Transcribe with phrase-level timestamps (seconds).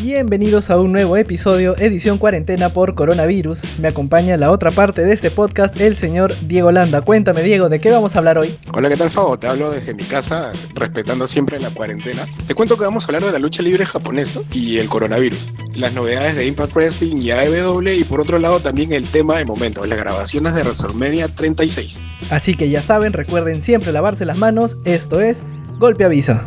[0.00, 3.62] Bienvenidos a un nuevo episodio, edición cuarentena por coronavirus.
[3.80, 7.00] Me acompaña la otra parte de este podcast, el señor Diego Landa.
[7.00, 8.56] Cuéntame, Diego, ¿de qué vamos a hablar hoy?
[8.72, 9.36] Hola, ¿qué tal, Fabo?
[9.36, 12.26] Te hablo desde mi casa, respetando siempre la cuarentena.
[12.46, 15.92] Te cuento que vamos a hablar de la lucha libre japonesa y el coronavirus, las
[15.94, 19.84] novedades de Impact Wrestling y AEW, y por otro lado también el tema de momento,
[19.84, 22.04] las grabaciones de WrestleMania 36.
[22.30, 24.78] Así que ya saben, recuerden siempre lavarse las manos.
[24.84, 25.42] Esto es
[25.80, 26.44] Golpe Avisa.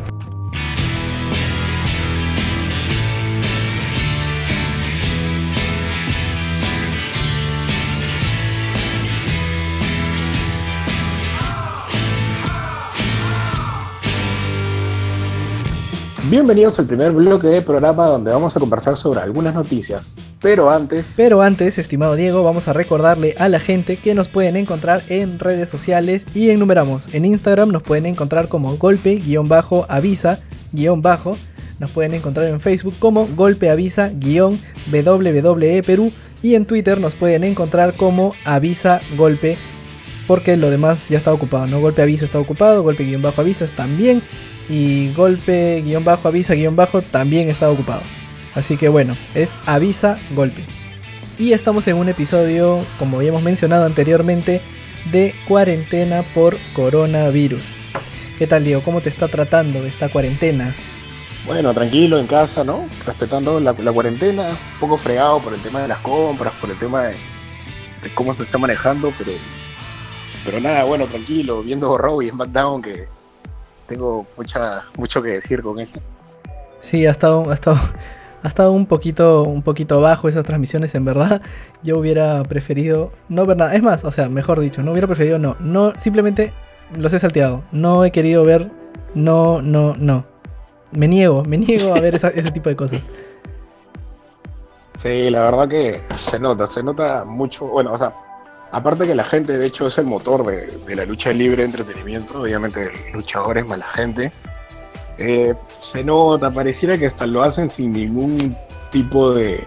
[16.31, 20.13] Bienvenidos al primer bloque de programa donde vamos a conversar sobre algunas noticias.
[20.39, 21.08] Pero antes...
[21.17, 25.39] Pero antes, estimado Diego, vamos a recordarle a la gente que nos pueden encontrar en
[25.39, 27.13] redes sociales y enumeramos.
[27.13, 31.38] En Instagram nos pueden encontrar como golpe-avisa-bajo.
[31.80, 36.13] Nos pueden encontrar en Facebook como golpeavisa-wwe Perú.
[36.41, 39.58] Y en Twitter nos pueden encontrar como avisa golpe
[40.27, 41.81] porque lo demás ya está ocupado, ¿no?
[41.81, 44.22] Golpe avisa está ocupado, golpe guion bajo avisas también
[44.70, 48.02] y golpe guion bajo avisa guion bajo también está ocupado.
[48.56, 50.64] Así que bueno, es avisa golpe.
[51.38, 54.62] Y estamos en un episodio, como habíamos mencionado anteriormente,
[55.12, 57.64] de cuarentena por coronavirus.
[58.38, 58.82] ¿Qué tal Diego?
[58.84, 60.76] ¿Cómo te está tratando esta cuarentena?
[61.45, 62.86] Bueno, tranquilo en casa, ¿no?
[63.06, 67.04] Respetando la, cuarentena, un poco fregado por el tema de las compras, por el tema
[67.04, 67.16] de,
[68.14, 69.32] cómo se está manejando, pero
[70.44, 73.08] pero nada, bueno, tranquilo, viendo Raw y SmackDown que
[73.92, 76.00] tengo mucha, mucho que decir con eso.
[76.80, 77.78] Sí, ha estado, ha estado,
[78.44, 81.42] ha estado un poquito, un poquito bajo esas transmisiones, en verdad.
[81.83, 83.75] Yo hubiera preferido no ver nada.
[83.75, 85.58] Es más, o sea, mejor dicho, no hubiera preferido no.
[85.59, 86.53] No, simplemente
[86.95, 87.64] los he salteado.
[87.73, 88.72] No he querido ver.
[89.14, 90.23] No, no, no.
[90.94, 93.02] Me niego, me niego a ver ese tipo de cosas.
[94.98, 97.66] Sí, la verdad que se nota, se nota mucho.
[97.67, 98.14] Bueno, o sea,
[98.72, 102.89] Aparte que la gente, de hecho, es el motor de, la lucha libre entretenimiento, obviamente
[103.14, 104.32] luchadores más la gente.
[105.17, 105.54] Eh,
[105.92, 108.55] se nota, pareciera que hasta lo hacen sin ningún
[108.92, 109.65] tipo de,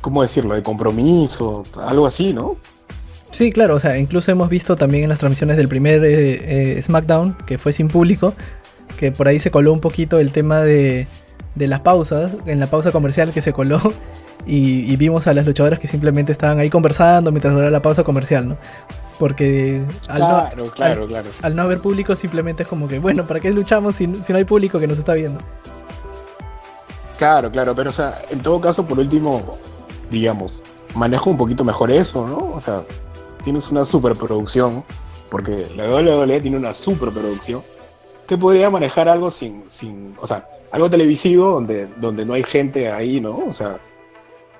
[0.00, 2.56] ¿cómo decirlo?, de compromiso, algo así, ¿no?
[3.32, 6.82] Sí, claro, o sea, incluso hemos visto también en las transmisiones del primer eh, eh,
[6.82, 8.34] SmackDown, que fue sin público,
[8.96, 11.06] que por ahí se coló un poquito el tema de,
[11.56, 13.80] de las pausas, en la pausa comercial que se coló,
[14.46, 18.48] y, vimos a las luchadoras que simplemente estaban ahí conversando mientras duraba la pausa comercial,
[18.48, 18.56] ¿no?
[19.18, 21.30] Porque al, claro, no, claro, claro.
[21.40, 24.38] al no haber público simplemente es como que, bueno, ¿para qué luchamos si, si no
[24.38, 25.40] hay público que nos está viendo?
[27.18, 29.56] Claro, claro, pero o sea, en todo caso, por último,
[30.10, 30.62] digamos,
[30.94, 32.54] manejo un poquito mejor eso, ¿no?
[32.54, 32.82] O sea,
[33.42, 34.84] tienes una superproducción,
[35.30, 37.62] porque la WWE tiene una superproducción,
[38.26, 42.90] que podría manejar algo sin, sin, o sea, algo televisivo donde, donde no hay gente
[42.90, 43.38] ahí, ¿no?
[43.46, 43.78] O sea,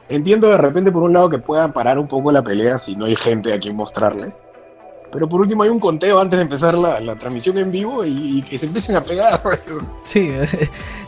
[0.08, 3.06] entiendo de repente por un lado que puedan parar un poco la pelea si no
[3.06, 4.32] hay gente a quien mostrarle.
[5.12, 8.58] Pero por último hay un conteo antes de empezar la, transmisión en vivo y, que
[8.58, 9.40] se empiecen a pegar.
[10.04, 10.30] Sí,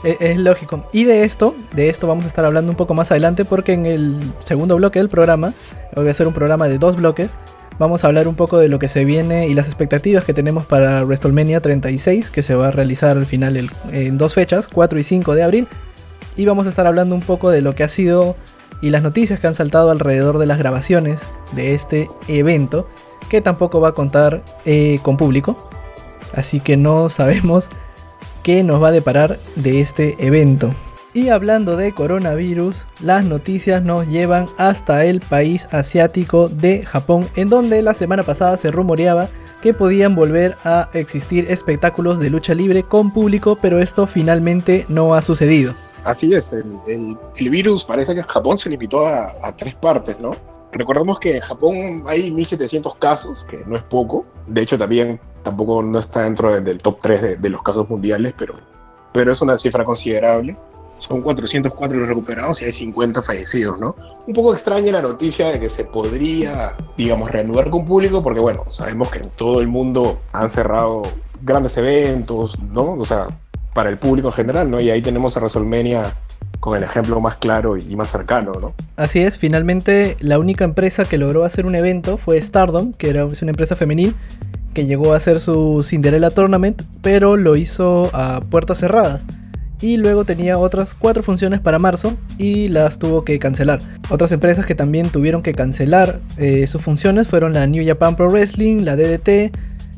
[0.03, 0.85] es, lógico.
[0.93, 3.87] Y de esto, de esto vamos a estar hablando un poco más adelante porque en
[3.87, 5.53] el segundo bloque del programa,
[5.95, 7.37] voy a hacer un programa de dos bloques,
[7.79, 10.67] vamos a hablar un poco de lo que se viene y las expectativas que tenemos
[10.67, 15.05] para WrestleMania 36, que se va a realizar al final en dos fechas, 4 y
[15.05, 15.69] 5 de abril.
[16.37, 18.37] Y vamos a estar hablando un poco de lo que ha sido
[18.81, 21.23] y las noticias que han saltado alrededor de las grabaciones
[21.53, 22.89] de este evento,
[23.29, 25.69] que tampoco va a contar eh, con público,
[26.35, 27.69] así que no sabemos
[28.43, 30.73] qué nos va a deparar de este evento.
[31.19, 37.49] Y hablando de coronavirus, las noticias nos llevan hasta el país asiático de Japón, en
[37.49, 39.27] donde la semana pasada se rumoreaba
[39.61, 45.13] que podían volver a existir espectáculos de lucha libre con público, pero esto finalmente no
[45.13, 45.75] ha sucedido.
[46.05, 50.31] Así es, el, virus parece que en Japón se limitó a, tres partes, ¿no?
[50.71, 54.25] Recordemos que en Japón hay 1.700 casos, que no es poco.
[54.47, 58.55] De hecho, también tampoco no está dentro del top 3 de, los casos mundiales, pero,
[59.13, 60.57] pero es una cifra considerable.
[60.99, 63.95] Son 404 los recuperados y hay 50 fallecidos, ¿no?
[64.27, 68.65] Un poco extraña la noticia de que se podría, digamos, reanudar con público, porque bueno,
[68.71, 71.03] sabemos que en todo el mundo han cerrado
[71.43, 72.95] grandes eventos, ¿no?
[72.95, 73.27] O sea,
[73.75, 74.81] para el público en general, ¿no?
[74.81, 76.15] Y ahí tenemos a WrestleMania
[76.61, 78.75] con el ejemplo más claro y más cercano, ¿no?
[78.97, 83.25] Así es, finalmente la única empresa que logró hacer un evento fue Stardom, que era
[83.25, 84.17] una empresa femenil
[84.75, 89.23] que llegó a hacer su Cinderella Tournament, pero lo hizo a puertas cerradas.
[89.81, 93.81] Y luego tenía otras cuatro funciones para marzo y las tuvo que cancelar.
[94.11, 98.29] Otras empresas que también tuvieron que cancelar eh, sus funciones fueron la New Japan Pro
[98.29, 99.57] Wrestling, la DDT,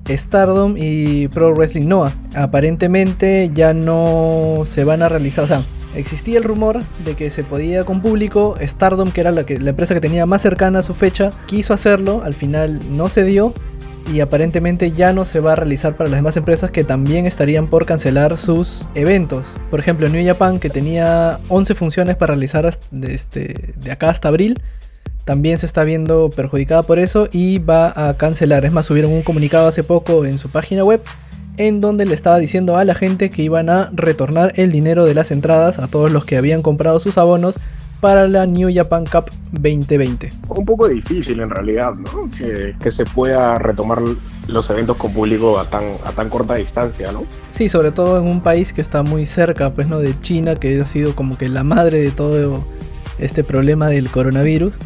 [0.08, 2.12] Stardom y Pro Wrestling Noah.
[2.34, 5.62] Aparentemente ya no se van a realizar, o sea,
[5.94, 8.54] existía el rumor de que se podía con público.
[8.60, 12.34] Stardom, que era la, empresa que tenía más cercana a su fecha, quiso hacerlo, al
[12.34, 13.54] final no se dio
[14.12, 17.68] y aparentemente ya no se va a realizar para las demás empresas que también estarían
[17.68, 19.46] por cancelar sus eventos.
[19.70, 24.28] Por ejemplo, New Japan, que tenía 11 funciones para realizar de, este, de acá hasta
[24.28, 24.60] abril,
[25.24, 28.64] también se está viendo perjudicada por eso y va a cancelar.
[28.64, 31.02] Es más, subieron un comunicado hace poco en su página web
[31.56, 35.14] en donde le estaba diciendo a la gente que iban a retornar el dinero de
[35.14, 37.56] las entradas a todos los que habían comprado sus abonos
[38.00, 40.30] para la New Japan Cup 2020.
[40.48, 42.28] Un poco difícil en realidad, ¿no?
[42.36, 44.02] Que, se pueda retomar
[44.48, 47.24] los eventos con público a tan, a tan corta distancia, ¿no?
[47.50, 49.98] Sí, sobre todo en un país que está muy cerca, pues, ¿no?
[50.00, 52.64] De China, que ha sido como que la madre de todo
[53.18, 54.78] este problema del coronavirus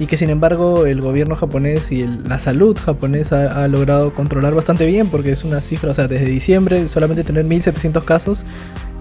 [0.00, 4.86] y que sin embargo el gobierno japonés y la salud japonesa ha, logrado controlar bastante
[4.86, 8.46] bien porque es una cifra, o sea, desde diciembre solamente tener 1700 casos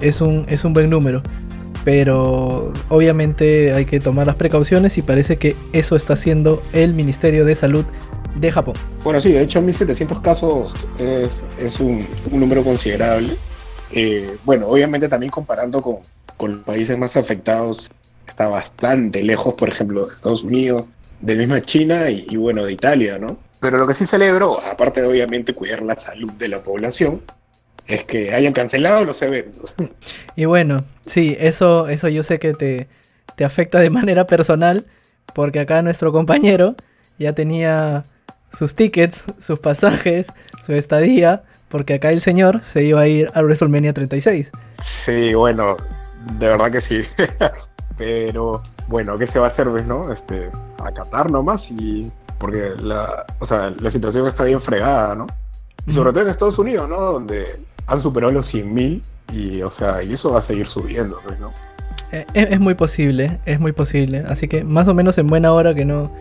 [0.01, 1.23] es un, es un buen número.
[1.83, 7.45] Pero obviamente hay que tomar las precauciones y parece que eso está haciendo el Ministerio
[7.45, 7.85] de Salud
[8.35, 8.75] de Japón.
[9.03, 13.35] Bueno, sí, de hecho 1700 casos es, es un, un, número considerable.
[13.91, 15.97] Eh, bueno, obviamente también comparando con,
[16.37, 17.91] con los países más afectados
[18.29, 20.89] está bastante lejos, por ejemplo, de Estados Unidos,
[21.21, 23.37] de misma China y, bueno, de Italia, ¿no?
[23.59, 27.21] Pero lo que sí celebro, aparte de obviamente cuidar la salud de la población,
[27.89, 29.73] es que hayan cancelado los eventos.
[30.35, 32.87] Y bueno, sí, eso, eso yo sé que te,
[33.35, 34.85] te afecta de manera personal,
[35.33, 36.75] porque acá nuestro compañero
[37.17, 38.05] ya tenía
[38.53, 40.27] sus tickets, sus pasajes,
[40.65, 44.51] su estadía, porque acá el señor se iba a ir a WrestleMania 36.
[44.81, 45.75] Sí, bueno,
[46.39, 47.01] de verdad que sí.
[47.97, 50.11] Pero bueno, ¿qué se va a hacer, ves, no?
[50.11, 50.49] Este,
[50.81, 52.09] acatar nomás y.
[52.37, 55.27] Porque la, o sea, la situación está bien fregada, ¿no?
[55.85, 56.97] Y sobre todo en Estados Unidos, ¿no?
[57.01, 57.59] Donde
[57.89, 59.01] han superado los 100.000
[59.33, 61.51] y, o sea, y eso va a seguir subiendo, pues, ¿no?
[62.11, 64.23] Eh, es, muy posible, es muy posible.
[64.27, 66.11] Así que más o menos en buena hora que no,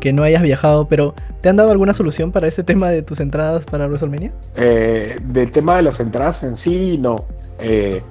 [0.00, 3.20] que no hayas viajado, pero ¿te han dado alguna solución para este tema de tus
[3.20, 4.32] entradas para WrestleMania?
[4.56, 7.24] Eh, del tema de las entradas en sí, no.
[7.58, 8.02] Eh,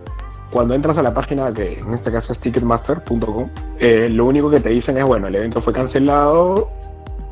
[0.52, 3.50] cuando entras a la página, que en este caso es ticketmaster.com,
[3.80, 6.70] eh, lo único que te dicen es, bueno, el evento fue cancelado,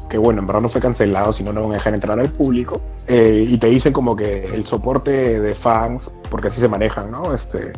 [0.09, 2.81] que bueno, en verdad no fue cancelado, sino no van a dejar entrar al público,
[3.07, 7.33] eh, y te dicen como que el soporte de fans, porque así se manejan, ¿no?
[7.33, 7.73] Este,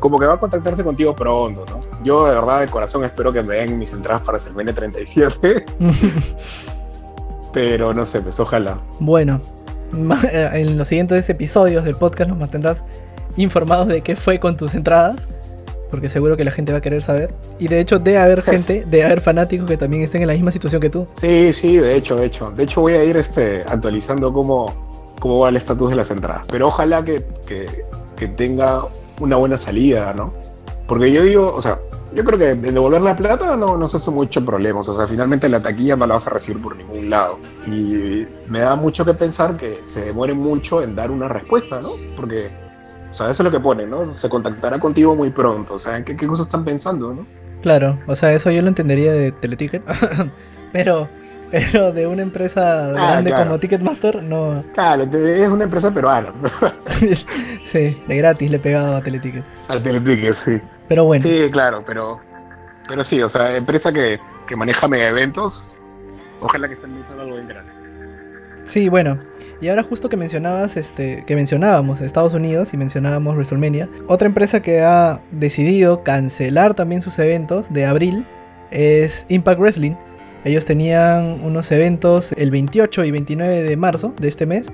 [0.00, 1.80] como que va a contactarse contigo pronto, ¿no?
[2.04, 5.64] Yo de verdad de corazón espero que me den mis entradas para el N37.
[7.52, 8.78] Pero no sé, pues ojalá.
[9.00, 9.40] Bueno,
[9.92, 12.84] en los siguientes episodios del podcast nos mantendrás
[13.36, 15.16] informados de qué fue con tus entradas.
[15.90, 17.34] Porque seguro que la gente va a querer saber.
[17.58, 20.50] Y de hecho, debe haber gente, debe haber fanáticos que también estén en la misma
[20.50, 21.06] situación que tú.
[21.14, 22.50] Sí, sí, de hecho, de hecho.
[22.50, 26.44] De hecho, voy a ir este, actualizando cómo, cómo va el estatus de las entradas.
[26.50, 28.86] Pero ojalá que, que, tenga
[29.20, 30.32] una buena salida, ¿no?
[30.86, 31.78] Porque yo digo, o sea,
[32.14, 34.88] yo creo que de devolver la plata no nos hace mucho problemas.
[34.88, 37.38] O sea, finalmente la taquilla no la vas a recibir por ningún lado.
[37.66, 41.92] Y me da mucho que pensar que se demore mucho en dar una respuesta, ¿no?
[42.16, 42.50] Porque
[43.18, 44.14] sea, eso es lo que pone, ¿no?
[44.14, 45.74] Se contactará contigo muy pronto.
[45.74, 47.26] O sea, ¿qué, qué cosas están pensando, no?
[47.62, 49.82] Claro, o sea, eso yo lo entendería de Teleticket.
[50.72, 51.08] pero,
[51.50, 54.62] pero de una empresa ah, grande como Ticketmaster, no.
[54.74, 56.32] Claro, es una empresa peruana.
[57.64, 59.42] sí, de gratis le he pegado a Teleticket.
[59.68, 60.60] A Teleticket, sí.
[60.86, 61.22] Pero bueno.
[61.22, 62.20] Sí, claro, pero.
[62.86, 65.62] Pero sí, o sea, empresa que, que maneja mega eventos,
[66.40, 67.72] ojalá que estén pensando algo bien grande.
[68.64, 69.18] Sí, bueno.
[69.60, 74.62] Y ahora justo que mencionabas, este, que mencionábamos Estados Unidos y mencionábamos WrestleMania, otra empresa
[74.62, 78.24] que ha decidido cancelar también sus eventos de abril
[78.70, 79.94] es Impact Wrestling.
[80.44, 84.70] Ellos tenían unos eventos el 28 y 29 de marzo de este mes.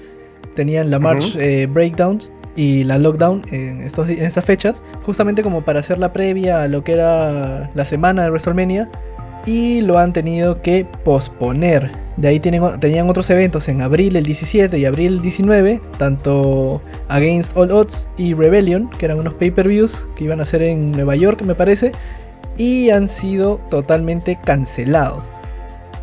[0.55, 2.21] Tenían la March eh, Breakdown
[2.55, 6.69] y la Lockdown en, estos, en estas fechas, justamente como para hacer la previa a
[6.69, 8.91] lo que era la semana de WrestleMania
[9.47, 12.04] y lo han tenido que posponer.
[12.17, 17.57] De ahí tenían otros eventos en abril el 17 y abril el 19, tanto Against
[17.57, 21.43] All Odds y Rebellion, que eran unos pay-per-views que iban a ser en Nueva York,
[21.43, 21.91] me parece,
[22.57, 25.25] y han sido totalmente cancelados.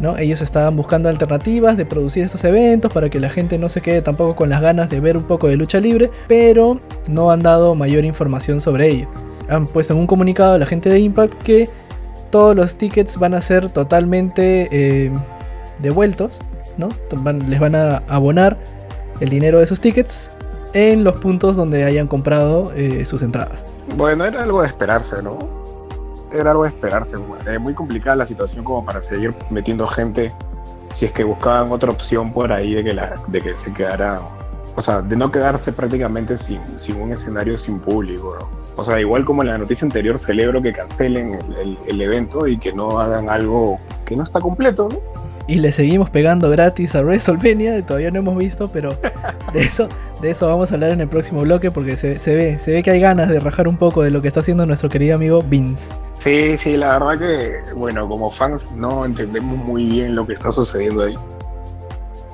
[0.02, 0.18] ¿no?
[0.18, 4.02] Ellos estaban buscando alternativas de producir estos eventos para que la gente no se quede
[4.02, 7.76] tampoco con las ganas de ver un poco de lucha libre, pero no han dado
[7.76, 9.08] mayor información sobre ello.
[9.48, 11.70] Han puesto en un comunicado a la gente de Impact que
[12.32, 15.12] todos los tickets van a ser totalmente eh,
[15.82, 16.40] devueltos,
[16.78, 16.90] ¿no?
[17.48, 18.58] les van a abonar
[19.20, 20.32] el dinero de sus tickets
[20.74, 23.64] en los puntos donde hayan comprado eh, sus entradas.
[23.96, 25.38] Bueno, era algo de esperarse, ¿no?
[26.32, 27.18] Era algo de esperarse.
[27.52, 30.32] Es muy complicada la situación como para seguir metiendo gente
[30.94, 34.22] si es que buscaban otra opción por ahí de que, la, de que se quedara,
[34.76, 38.61] o sea, de no quedarse prácticamente sin, sin un escenario sin público, ¿no?
[38.76, 42.58] O sea, igual como en la noticia anterior, celebro que cancelen el, el evento y
[42.58, 45.22] que no hagan algo que no está completo, ¿no?
[45.48, 48.96] y le seguimos pegando gratis a WrestleMania, todavía no hemos visto, pero
[49.54, 49.90] de eso,
[50.22, 52.92] de eso vamos a hablar en el próximo bloque porque se, ve, se ve que
[52.92, 55.86] hay ganas de rajar un poco de lo que está haciendo nuestro querido amigo Vince.
[56.20, 60.52] Sí, sí, la verdad que, bueno, como fans no entendemos muy bien lo que está
[60.52, 61.16] sucediendo ahí.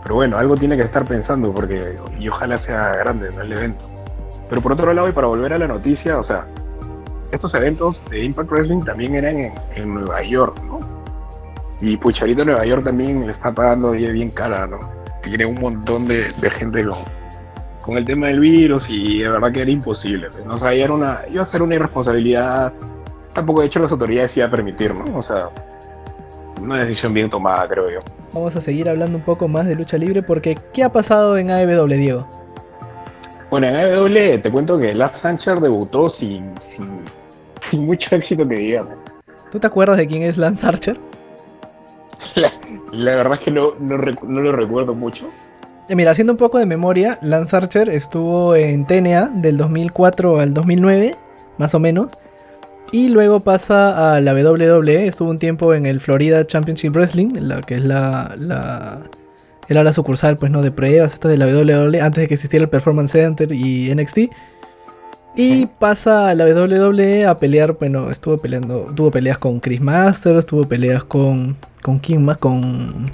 [0.03, 3.86] Pero bueno, algo tiene que estar pensando porque, y ojalá sea grande el evento.
[4.50, 6.48] Pero por otro lado, y para volver a la noticia, o sea,
[7.32, 10.80] estos eventos de Impact Wrestling también eran en, Nueva York, ¿no?
[11.82, 14.80] Y Pucharito Nueva York también le está pagando bien, cara, ¿no?
[15.22, 16.98] Que tiene un montón de, gente con,
[17.82, 20.30] con, el tema del virus y de verdad que era imposible.
[20.46, 20.56] ¿no?
[20.56, 22.74] O sea, era una, iba a ser una irresponsabilidad.
[23.34, 25.18] Tampoco, de hecho, las autoridades iban a permitir, ¿no?
[25.18, 25.50] O sea,
[26.62, 28.00] una decisión bien tomada, creo yo.
[28.34, 31.51] Vamos a seguir hablando un poco más de lucha libre porque ¿qué ha pasado en
[31.51, 32.27] AEW, Diego?
[33.50, 37.01] Bueno, en AEW te cuento que Last Archer debutó sin, sin,
[37.62, 38.94] sin mucho éxito que digamos.
[39.51, 41.00] ¿Tú te acuerdas de quién es Lance Archer?
[42.92, 45.30] La, verdad es que no, no, lo recuerdo mucho.
[45.88, 50.54] Eh, mira, haciendo un poco de memoria, Lance Archer estuvo en TNA del 2004 al
[50.54, 51.16] 2009,
[51.58, 52.10] más o menos.
[52.92, 57.62] Y luego pasa a la WWE, estuvo un tiempo en el Florida Championship Wrestling, la,
[57.62, 59.01] que es la, la,
[59.70, 60.62] Era la sucursal, pues, ¿no?
[60.62, 64.20] De pruebas, esta de la WWE, antes de que existiera el Performance Center y NXT.
[65.36, 70.48] Y pasa a la WWE a pelear, bueno, estuvo peleando, tuvo peleas con Chris Masters,
[70.48, 73.06] tuvo peleas con, con quién más, con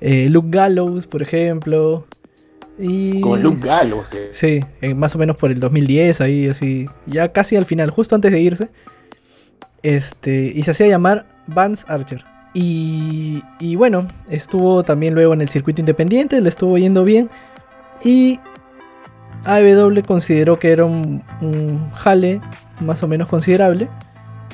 [0.00, 2.06] eh, Luke Gallows, por ejemplo.
[2.78, 4.28] Y, con Luke Gallows, eh.
[4.30, 4.60] Sí,
[4.94, 8.40] más o menos por el 2010, ahí así, ya casi al final, justo antes de
[8.40, 8.68] irse.
[9.82, 12.24] Este, y se hacía llamar Vance Archer.
[12.58, 17.28] Y, y bueno, estuvo también luego en el circuito independiente, le estuvo yendo bien.
[18.02, 18.40] Y
[19.44, 21.22] AEW consideró que era un,
[21.92, 22.40] jale
[22.80, 23.90] más o menos considerable.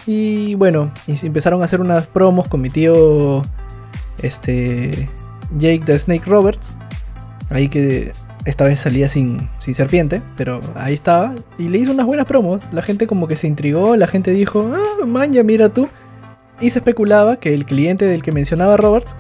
[0.05, 3.41] Y bueno, y empezaron a hacer unas promos con mi tío
[4.21, 5.09] este
[5.57, 6.73] Jake the Snake Roberts.
[7.51, 8.11] Ahí que
[8.47, 11.37] esta vez salía sin, sin serpiente, pero ahí estaba.
[11.57, 12.65] Y le hizo unas buenas promos.
[12.73, 15.89] La gente como que se intrigó, la gente dijo, ah, man, ya mira tú.
[16.63, 19.17] Y se especulaba que el cliente del que mencionaba Roberts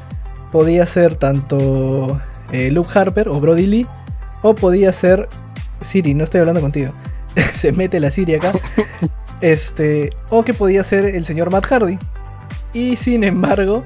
[0.52, 2.20] podía ser tanto
[2.52, 3.86] eh, Luke Harper o Brody Lee,
[4.42, 5.28] o podía ser
[5.80, 6.92] Siri, no estoy hablando contigo.
[7.54, 8.52] se mete la Siri acá.
[9.40, 11.98] Este, o que podía ser el señor Matt Hardy.
[12.72, 13.82] Y sin embargo,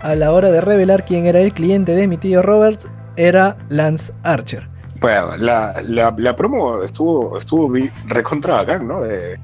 [0.00, 4.14] a la hora de revelar quién era el cliente de mi tío Roberts, era Lance
[4.22, 4.66] Archer.
[5.02, 7.70] Bueno, la, la, promo estuvo, estuvo
[8.06, 9.02] recontra bacán, ¿no?
[9.02, 9.38] De,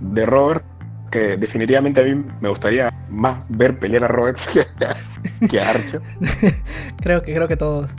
[0.00, 0.64] de Robert,
[1.12, 4.48] que definitivamente a mí me gustaría más ver pelear a Roberts
[5.50, 6.00] que a Archer.
[7.00, 7.90] creo que creo que todos.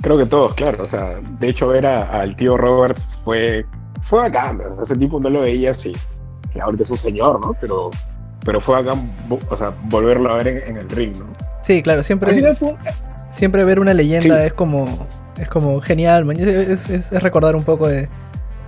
[0.00, 0.84] Creo que todos, claro.
[0.84, 3.66] O sea, de hecho, ver al tío Roberts fue,
[4.08, 4.56] fue acá.
[4.82, 5.92] ese tipo no lo veía así.
[6.52, 7.54] Que ahorita es un señor, ¿no?
[7.60, 7.90] Pero,
[8.44, 8.94] pero fue acá,
[9.50, 11.26] o sea, volverlo a ver en, el ring, ¿no?
[11.62, 12.40] Sí, claro, siempre,
[13.34, 14.86] siempre ver una leyenda es como
[15.38, 18.08] es como genial, Es, es, recordar un poco de,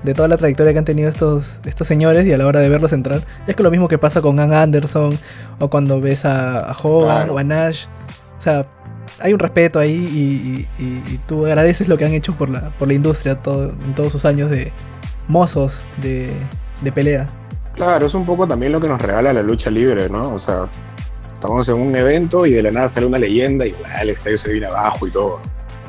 [0.02, 2.68] de, toda la trayectoria que han tenido estos, estos señores y a la hora de
[2.68, 3.20] verlos entrar.
[3.46, 5.16] Es que lo mismo que pasa con Ann Anderson
[5.58, 7.86] o cuando ves a, a Hogan o a Nash.
[8.38, 8.66] O sea,
[9.18, 12.94] hay un respeto ahí y, tú agradeces lo que han hecho por la, por la
[12.94, 14.72] industria todo, en todos sus años de
[15.28, 16.32] mozos de,
[16.82, 17.26] de pelea.
[17.74, 20.34] Claro, es un poco también lo que nos regala la lucha libre, ¿no?
[20.34, 20.68] O sea,
[21.32, 24.52] estamos en un evento y de la nada sale una leyenda y el estadio se
[24.52, 25.40] viene abajo y todo.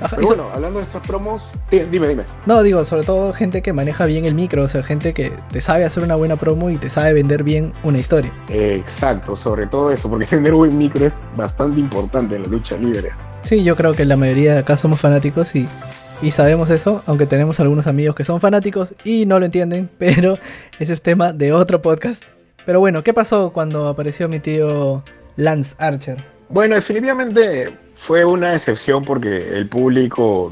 [0.09, 2.23] Pero bueno, hablando de estos promos, dime, dime.
[2.45, 5.61] No, digo, sobre todo gente que maneja bien el micro, o sea, gente que te
[5.61, 8.31] sabe hacer una buena promo y te sabe vender bien una historia.
[8.49, 13.09] Exacto, sobre todo eso, porque tener buen micro es bastante importante en la lucha libre.
[13.43, 15.67] Sí, yo creo que la mayoría de acá somos fanáticos y,
[16.21, 20.37] y sabemos eso, aunque tenemos algunos amigos que son fanáticos y no lo entienden, pero
[20.79, 22.21] ese es tema de otro podcast.
[22.65, 25.03] Pero bueno, ¿qué pasó cuando apareció mi tío
[25.35, 26.23] Lance Archer?
[26.49, 30.51] Bueno, definitivamente fue una excepción porque el público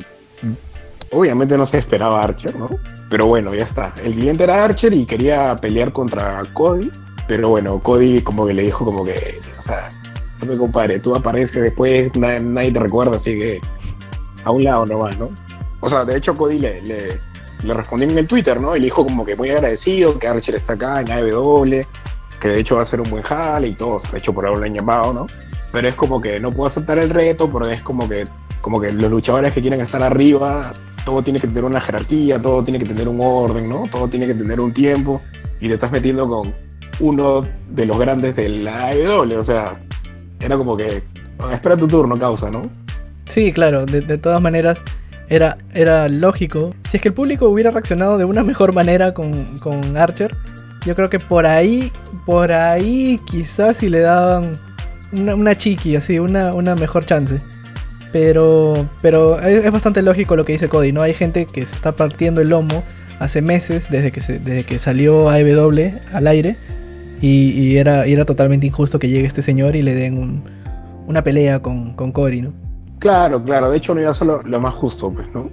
[1.12, 2.70] obviamente no se esperaba Archer, ¿no?
[3.10, 3.92] Pero bueno, ya está.
[4.04, 6.92] El cliente era Archer y quería pelear contra Cody,
[7.28, 9.90] pero bueno, Cody como que le dijo como que, o sea,
[10.40, 13.60] no me compare, tú apareces después, nadie, te recuerda, así que
[14.44, 15.32] a un lado nomás, ¿no?
[15.80, 18.76] O sea, de hecho Cody le, le, respondió en el Twitter, ¿no?
[18.76, 21.84] Y le dijo como que muy agradecido que Archer está acá en AEW,
[22.40, 24.60] que de hecho va a ser un buen jale y todo, de hecho por algo
[24.60, 25.28] lo han llamado, ¿no?
[25.72, 28.26] Pero es como que no puedo aceptar el reto porque es como que,
[28.62, 30.74] como que los luchadores que quieren estar arriba,
[31.06, 33.88] todo tiene que tener una jerarquía, todo tiene que tener un orden, ¿no?
[33.92, 35.22] Todo tiene que tener un tiempo
[35.60, 36.54] y te estás metiendo con
[37.00, 39.80] uno de los grandes de la AEW, o sea,
[40.40, 41.04] era como que
[41.52, 42.64] espera tu turno, causa, ¿no?
[43.28, 44.82] Sí, claro, de, todas maneras,
[45.30, 46.72] era, era lógico.
[46.90, 50.36] Si es que el público hubiera reaccionado de una mejor manera con, con Archer,
[50.86, 51.92] yo creo que por ahí,
[52.26, 54.54] por ahí quizás si le daban
[55.12, 57.42] una, una chiqui, así, una, una mejor chance.
[58.12, 61.02] Pero, pero es, bastante lógico lo que dice Cody, ¿no?
[61.02, 62.84] Hay gente que se está partiendo el lomo
[63.20, 66.58] hace meses desde que, desde que salió AEW al aire
[67.22, 70.44] y, era, era totalmente injusto que llegue este señor y le den
[71.06, 72.54] una pelea con, con Cody, ¿no?
[73.00, 75.50] Claro, claro, de hecho no iba a ser lo, lo más justo, pues, ¿no?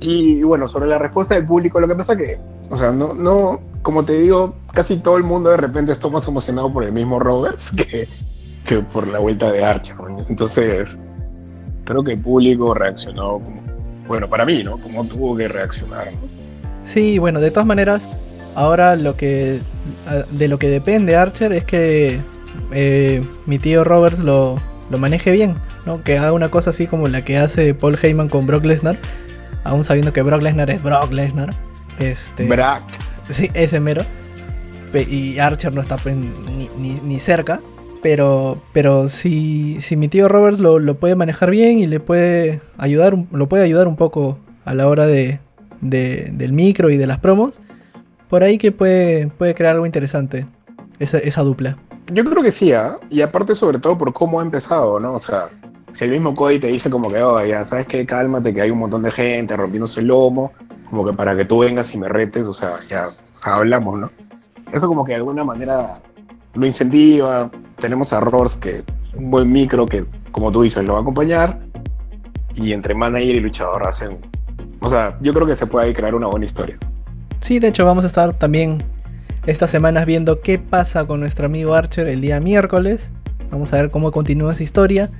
[0.00, 2.38] Y bueno, sobre la respuesta del público, lo que pasa que,
[2.70, 6.26] o sea, no, no, como te digo, casi todo el mundo de repente está más
[6.28, 8.08] emocionado por el mismo Roberts que,
[8.66, 9.96] que por la vuelta de Archer.
[10.28, 10.98] Entonces,
[11.84, 13.62] creo que el público reaccionó como,
[14.06, 14.78] bueno, para mí, ¿no?
[14.78, 16.18] Como tuvo que reaccionar, ¿no?
[16.84, 18.08] Sí, bueno, de todas maneras,
[18.54, 19.60] ahora lo que
[20.30, 22.20] de lo que depende Archer es que
[22.72, 26.02] eh, mi tío Roberts lo, lo maneje bien, ¿no?
[26.02, 28.98] Que haga una cosa así como la que hace Paul Heyman con Brock Lesnar,
[29.64, 31.54] aún sabiendo que Brock Lesnar es Brock Lesnar.
[31.98, 32.82] Este, Brock.
[33.30, 34.04] Sí, ese mero.
[34.94, 37.60] Y Archer no está pues, ni, ni cerca.
[38.08, 42.60] Pero, pero si, si mi tío Roberts lo, lo, puede manejar bien y le puede
[42.78, 45.40] ayudar, lo puede ayudar un poco a la hora de,
[45.80, 47.54] de, del micro y de las promos,
[48.30, 50.46] por ahí que puede, puede crear algo interesante
[51.00, 51.78] esa, dupla.
[52.12, 52.92] Yo creo que sí, ¿eh?
[53.10, 55.14] y aparte sobre todo por cómo ha empezado, ¿no?
[55.14, 55.48] O sea,
[55.90, 58.70] si el mismo Cody te dice como que, oh, ya sabes que cálmate, que hay
[58.70, 60.52] un montón de gente rompiéndose el lomo,
[60.88, 63.06] como que para que tú vengas y me retes, o sea, ya
[63.42, 64.08] hablamos, ¿no?
[64.72, 65.88] Eso como que de alguna manera
[66.54, 67.50] lo incentiva.
[67.86, 68.82] Tenemos a Roars, que
[69.16, 71.60] un buen micro que, como tú dices, lo va a acompañar.
[72.56, 74.18] Y entre manager y luchador hacen.
[74.80, 76.78] O sea, yo creo que se puede crear una buena historia.
[77.40, 78.82] Sí, de hecho, vamos a estar también
[79.46, 83.12] estas semanas viendo qué pasa con nuestro amigo Archer el día miércoles.
[83.52, 85.10] Vamos a ver cómo continúa esa historia.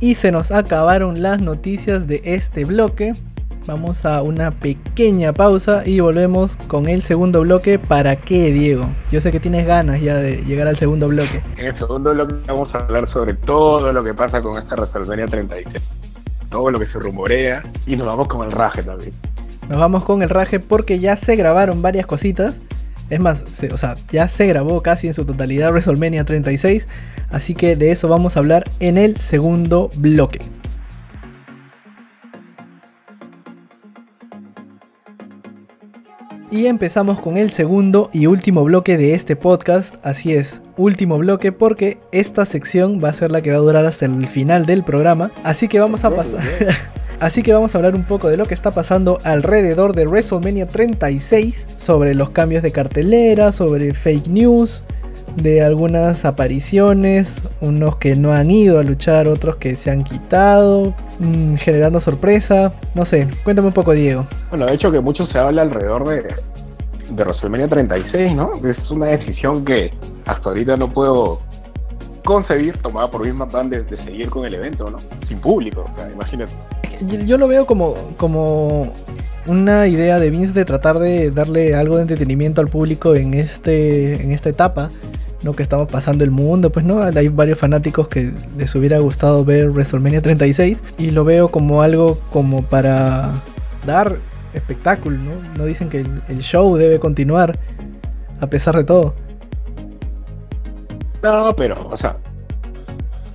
[0.00, 3.14] Y se nos acabaron las noticias de este bloque.
[3.64, 7.78] Vamos a una pequeña pausa y volvemos con el segundo bloque.
[7.78, 8.82] ¿Para qué, Diego?
[9.12, 11.40] Yo sé que tienes ganas ya de llegar al segundo bloque.
[11.56, 15.28] En el segundo bloque vamos a hablar sobre todo lo que pasa con esta WrestleMania
[15.28, 15.80] 36.
[16.50, 19.12] Todo lo que se rumorea y nos vamos con el raje también.
[19.68, 22.60] Nos vamos con el raje porque ya se grabaron varias cositas.
[23.10, 26.88] Es más, o sea, ya se grabó casi en su totalidad WrestleMania 36.
[27.30, 30.40] Así que de eso vamos a hablar en el segundo bloque.
[36.52, 39.94] Y empezamos con el segundo y último bloque de este podcast.
[40.02, 43.86] Así es, último bloque porque esta sección va a ser la que va a durar
[43.86, 45.30] hasta el final del programa.
[45.44, 46.42] Así que vamos a pasar.
[47.20, 50.66] Así que vamos a hablar un poco de lo que está pasando alrededor de WrestleMania
[50.66, 54.84] 36, sobre los cambios de cartelera, sobre fake news,
[55.36, 60.94] de algunas apariciones, unos que no han ido a luchar, otros que se han quitado,
[61.18, 62.72] mmm, generando sorpresa.
[62.94, 64.26] No sé, cuéntame un poco, Diego.
[64.50, 66.22] Bueno, de hecho que mucho se habla alrededor de,
[67.10, 68.52] de WrestleMania 36, ¿no?
[68.64, 69.92] Es una decisión que
[70.26, 71.40] hasta ahorita no puedo
[72.24, 74.98] concebir, tomada por Vince McMahon, de, de, seguir con el evento, ¿no?
[75.24, 76.52] Sin público, o sea, imagínate.
[77.00, 78.92] Yo, yo lo veo como, como
[79.46, 84.22] una idea de Vince de tratar de darle algo de entretenimiento al público en, este,
[84.22, 84.90] en esta etapa
[85.42, 85.54] ¿no?
[85.54, 89.70] que estaba pasando el mundo, pues no, hay varios fanáticos que les hubiera gustado ver
[89.70, 93.30] WrestleMania 36 y lo veo como algo como para
[93.86, 94.16] dar
[94.54, 95.18] espectáculo,
[95.56, 95.64] ¿no?
[95.64, 97.58] Dicen que el, show debe continuar
[98.40, 99.14] a pesar de todo.
[101.22, 102.18] No, pero, o sea,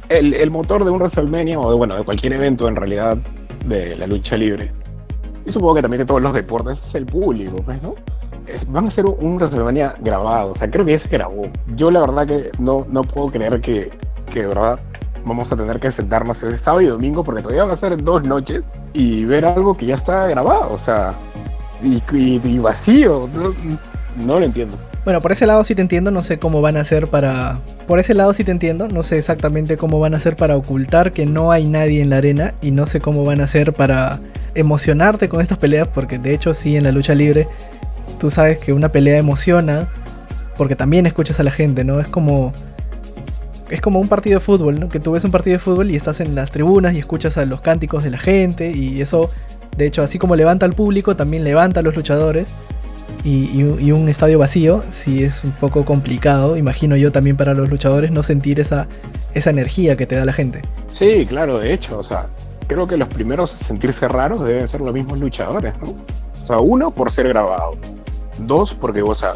[0.09, 3.17] el, motor de un WrestleMania o bueno, de cualquier evento en realidad
[3.65, 4.71] de la lucha libre,
[5.47, 7.95] y supongo que también de todos los deportes, es el público, pues, ¿no?
[8.67, 11.43] Van a ser un WrestleMania grabado, o sea, creo que ya se grabó.
[11.75, 13.89] Yo la verdad que no, no puedo creer que,
[14.31, 14.79] que de verdad
[15.25, 18.23] vamos a tener que sentarnos ese sábado y domingo porque todavía va a ser dos
[18.23, 21.13] noches y ver algo que ya está grabado, o sea,
[21.81, 23.53] y, y, y vacío, no,
[24.25, 24.77] no lo entiendo.
[25.05, 27.59] Bueno, por ese lado sí te entiendo, no sé cómo van a hacer para...
[27.87, 31.13] Por ese lado sí te entiendo, no sé exactamente cómo van a hacer para ocultar
[31.13, 34.19] que no hay nadie en la arena y no sé cómo van a hacer para
[34.59, 37.47] emocionarte con estas peleas, porque de hecho sí en la lucha libre
[38.19, 39.87] tú sabes que una pelea emociona
[40.57, 41.99] porque también escuchas a la gente, ¿no?
[41.99, 42.51] Es como...
[43.69, 44.87] Es como un partido de fútbol, ¿no?
[44.87, 47.43] Que tú ves un partido de fútbol y estás en las tribunas y escuchas a
[47.43, 49.29] los cánticos de la gente y eso,
[49.75, 52.47] de hecho, así como levanta al público, también levanta a los luchadores
[53.25, 57.69] y, y, un estadio vacío, sí es un poco complicado, imagino yo también para los
[57.69, 58.87] luchadores, no sentir esa,
[59.33, 60.61] esa energía que te da la gente.
[60.93, 62.27] Sí, claro, de hecho, o sea,
[62.67, 65.95] creo que los primeros a sentirse raros deben ser los mismos luchadores, ¿no?
[66.43, 67.75] O sea, uno, por ser grabado.
[68.39, 69.33] Dos, porque, o sea,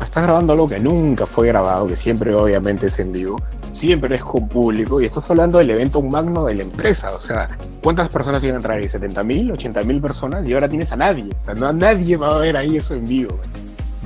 [0.00, 3.36] estás grabando algo que nunca fue grabado, que siempre obviamente es en vivo.
[3.72, 7.10] siempre es con público y estás hablando del evento magno de la empresa.
[7.14, 8.84] O sea, ¿cuántas personas iban a entrar ahí?
[8.84, 9.50] ¿70 mil?
[9.50, 10.46] ¿80 mil personas?
[10.46, 11.30] Y ahora tienes a nadie.
[11.42, 13.38] O sea, no nadie va a ver ahí eso en vivo.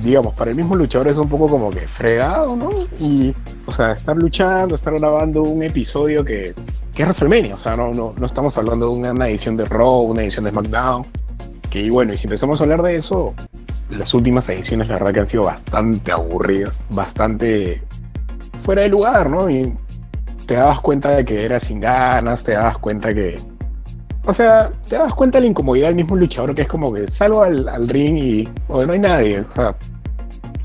[0.03, 2.69] Digamos, para el mismo luchador es un poco como que fregado, ¿no?
[2.99, 3.33] Y,
[3.65, 6.53] o sea, estar luchando, estar grabando un episodio que,
[6.93, 7.55] que es WrestleMania.
[7.55, 10.51] O sea, no, no, no estamos hablando de una edición de Raw, una edición de
[10.51, 11.05] SmackDown.
[11.69, 13.33] Que, y bueno, y si empezamos a hablar de eso,
[13.89, 17.81] las últimas ediciones la verdad que han sido bastante aburridas, bastante
[18.63, 19.49] fuera de lugar, ¿no?
[19.49, 19.73] Y
[20.45, 23.39] te dabas cuenta de que era sin ganas, te dabas cuenta que...
[24.27, 27.07] O sea, te das cuenta de la incomodidad del mismo luchador, que es como que
[27.07, 29.39] salgo al, ring y no hay nadie.
[29.39, 29.75] O sea,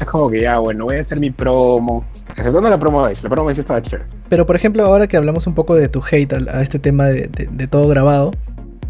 [0.00, 2.04] es como que ya, bueno, voy a hacer mi promo.
[2.30, 4.08] Exceptuando la promo de la promo de estaba chévere.
[4.28, 7.28] Pero por ejemplo, ahora que hablamos un poco de tu hate a, este tema de,
[7.68, 8.32] todo grabado,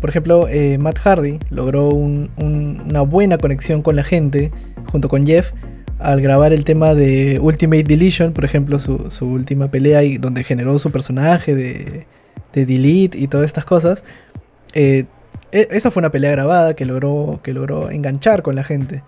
[0.01, 4.53] por ejemplo, eh, Matt Hardy logró una buena conexión con la gente
[4.91, 5.53] junto con Jeff
[5.99, 10.79] al grabar el tema de Ultimate Deletion, por ejemplo, su, última pelea y donde generó
[10.79, 12.07] su personaje de,
[12.53, 14.05] Delete y todas estas cosas.
[14.73, 15.07] Eh,
[15.51, 19.03] e, esa fue una pelea grabada que logró, que logró enganchar con la gente.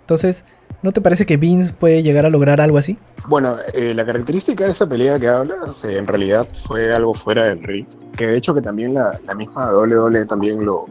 [0.00, 0.44] Entonces,
[0.82, 2.98] ¿no te parece que Vince puede llegar a lograr algo así?
[3.28, 7.62] Bueno, eh, la característica de esa pelea que hablas en realidad fue algo fuera del
[7.62, 7.86] ring.
[8.16, 10.86] Que de hecho que también la, la misma WWE también lo,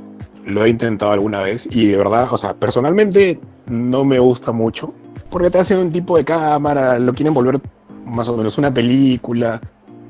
[0.46, 1.68] lo he intentado alguna vez.
[1.70, 4.94] Y de verdad, o sea, personalmente no me gusta mucho
[5.32, 7.60] porque te hacen un tipo de cámara, lo quieren volver
[8.06, 9.60] más o menos una película.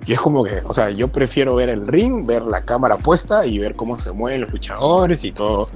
[0.06, 3.46] Y es como que, o sea, yo prefiero ver el ring, ver la cámara puesta
[3.46, 5.68] y ver cómo se mueven los luchadores y todo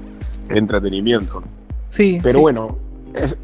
[0.49, 1.43] el entretenimiento.
[1.89, 2.19] Sí.
[2.23, 2.77] Pero bueno,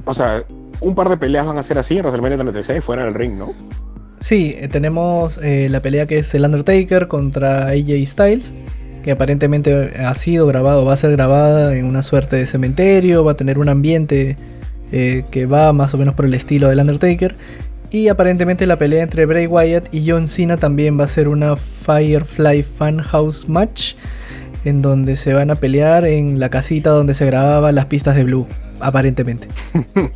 [0.05, 0.43] o sea,
[0.79, 3.53] un par de peleas van a ser así en WrestleMania 36 fuera del ring, ¿no?
[4.19, 8.53] Sí, eh, tenemos eh, la pelea que es el Undertaker contra AJ Styles,
[9.03, 13.31] que aparentemente ha sido grabado, va a ser grabada en una suerte de cementerio, va
[13.31, 14.37] a tener un ambiente
[14.91, 17.35] eh, que va más o menos por el estilo del Undertaker.
[17.91, 21.57] Y aparentemente la pelea entre Bray Wyatt y John Cena también va a ser una
[21.57, 23.95] Firefly Fan House Match.
[24.63, 28.23] En donde se van a pelear en la casita donde se grababan las pistas de
[28.23, 28.47] Blue,
[28.79, 29.47] aparentemente.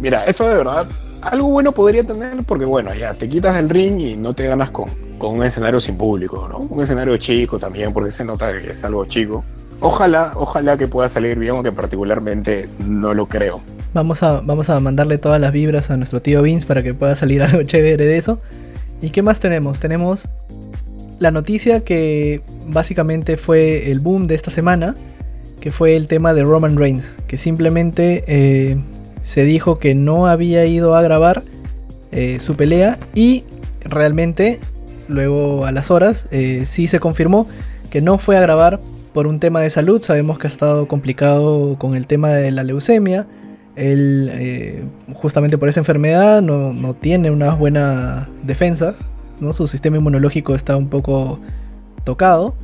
[0.00, 0.86] Mira, eso de verdad,
[1.20, 4.70] algo bueno podría tener, porque bueno, ya te quitas el ring y no te ganas
[4.70, 6.58] con, con un escenario sin público, ¿no?
[6.58, 9.44] Un escenario chico también, porque se nota que es algo chico.
[9.80, 13.60] Ojalá, ojalá que pueda salir bien, aunque particularmente no lo creo.
[13.92, 17.14] Vamos a, vamos a mandarle todas las vibras a nuestro tío Vince para que pueda
[17.14, 18.38] salir algo chévere de eso.
[19.02, 19.80] ¿Y qué más tenemos?
[19.80, 20.28] Tenemos
[21.18, 24.94] la noticia que básicamente fue el boom de esta semana,
[25.60, 28.78] que fue el tema de Roman Reigns, que simplemente eh,
[29.22, 31.42] se dijo que no había ido a grabar
[32.12, 33.44] eh, su pelea y
[33.80, 34.60] realmente
[35.08, 37.46] luego a las horas eh, sí se confirmó
[37.90, 38.80] que no fue a grabar
[39.14, 40.02] por un tema de salud.
[40.02, 43.26] Sabemos que ha estado complicado con el tema de la leucemia.
[43.76, 49.02] Él, eh, justamente por esa enfermedad, no, tiene unas buenas defensas.
[49.40, 49.54] ¿no?
[49.54, 51.38] Su sistema inmunológico está un poco
[52.02, 52.54] tocado.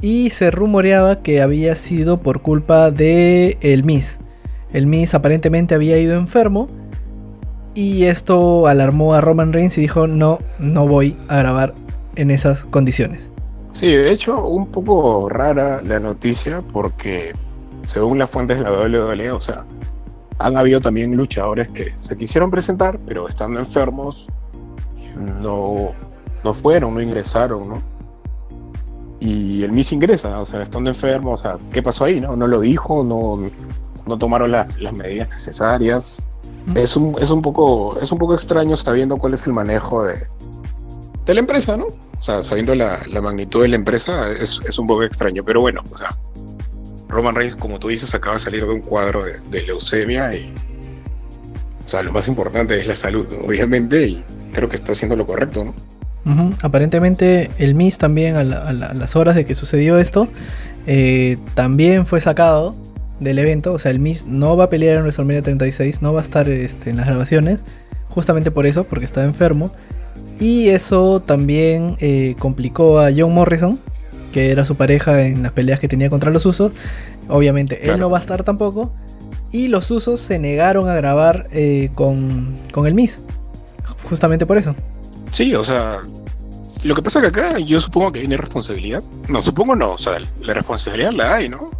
[0.00, 4.20] Y se rumoreaba que había sido por culpa de el Miss.
[4.72, 6.68] El Miss aparentemente había ido enfermo.
[7.74, 11.74] Y esto alarmó a Roman Reigns y dijo: No, no voy a grabar
[12.14, 13.30] en esas condiciones.
[13.78, 17.34] Sí, de hecho, un poco rara la noticia porque
[17.86, 19.66] según las fuentes de la WWE, o sea,
[20.38, 24.28] han habido también luchadores que se quisieron presentar, pero estando enfermos,
[25.42, 25.90] no,
[26.42, 27.82] no fueron, no ingresaron, ¿no?
[29.20, 32.18] Y el Miss ingresa, o sea, estando enfermo, o sea, ¿qué pasó ahí?
[32.18, 33.46] No, no lo dijo, no,
[34.06, 36.26] no tomaron las medidas necesarias.
[36.74, 40.14] Es un, es, un poco, es un poco extraño sabiendo cuál es el manejo de,
[41.26, 41.86] de la empresa, ¿no?
[42.18, 45.44] O sea, sabiendo la, magnitud de la empresa, es, un poco extraño.
[45.44, 46.16] Pero bueno, o sea,
[47.08, 50.52] Roman Reigns, como tú dices, acaba de salir de un cuadro de, leucemia y.
[51.84, 55.24] O sea, lo más importante es la salud, obviamente, y creo que está haciendo lo
[55.24, 55.74] correcto, ¿no?
[56.60, 60.28] Aparentemente el Miss también a, las horas de que sucedió esto
[60.88, 62.74] eh, también fue sacado
[63.20, 66.20] del evento, o sea el Miss no va a pelear en WrestleMania 36, no va
[66.20, 67.60] a estar este, en las grabaciones,
[68.08, 69.72] justamente por eso, porque está enfermo
[70.38, 73.78] y eso también eh, complicó a John Morrison,
[74.32, 76.72] que era su pareja en las peleas que tenía contra los Usos.
[77.28, 78.92] Obviamente él no va a estar tampoco.
[79.50, 83.22] Y los Usos se negaron a grabar eh, con, el Miss.
[84.08, 84.74] Justamente por eso.
[85.32, 86.00] Sí, o sea,
[86.84, 89.02] lo que pasa que acá yo supongo que hay responsabilidad.
[89.28, 91.70] No, supongo no, o sea, la responsabilidad la hay, ¿no?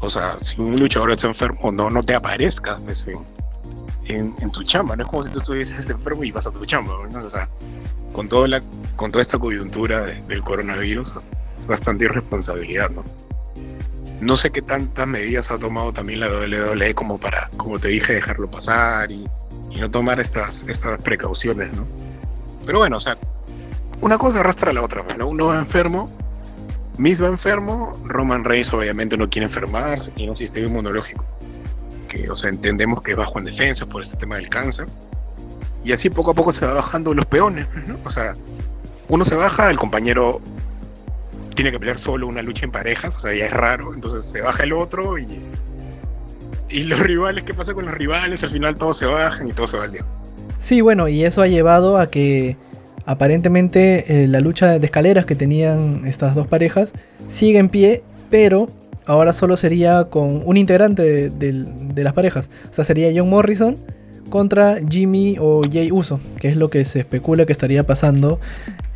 [0.00, 2.80] O sea, si un luchador está enfermo, no, no te aparezcas
[4.04, 4.94] en, en, tu chamba.
[4.94, 7.18] No es como si tú estuvieses enfermo y vas a tu chamba, ¿no?
[7.18, 7.48] O sea,
[8.16, 8.62] con, toda la,
[8.96, 11.18] con toda esta coyuntura del coronavirus,
[11.58, 13.04] es bastante irresponsabilidad, ¿no?
[14.22, 18.14] No sé qué tantas medidas ha tomado también la WWE como para, como te dije,
[18.14, 19.28] dejarlo pasar y,
[19.78, 21.86] no tomar estas, estas precauciones, ¿no?
[22.64, 23.18] Pero bueno, o sea,
[24.00, 25.28] una cosa arrastra a la otra, ¿no?
[25.28, 26.10] Uno va enfermo,
[26.98, 31.22] va enfermo, Roman Reigns obviamente no quiere enfermarse, tiene un sistema inmunológico
[32.08, 34.86] que, o sea, entendemos que es bajo en defensa por este tema del cáncer.
[35.86, 37.94] Y así poco a poco se va bajando los peones, ¿no?
[38.04, 38.34] O sea,
[39.08, 40.40] uno se baja, el compañero
[41.54, 44.40] tiene que pelear solo una lucha en parejas, o sea, ya es raro, entonces se
[44.42, 45.44] baja el otro y,
[46.68, 48.42] y los rivales, ¿qué pasa con los rivales?
[48.42, 50.04] Al final todos se bajan y todo se va al día.
[50.58, 52.56] Sí, bueno, y eso ha llevado a que
[53.04, 56.94] aparentemente eh, la lucha de escaleras que tenían estas dos parejas
[57.28, 58.66] sigue en pie, pero
[59.06, 62.50] ahora solo sería con un integrante de, de las parejas.
[62.68, 63.76] O sea, sería John Morrison
[64.30, 68.40] contra Jimmy o Jay Uso, que es lo que se especula que estaría pasando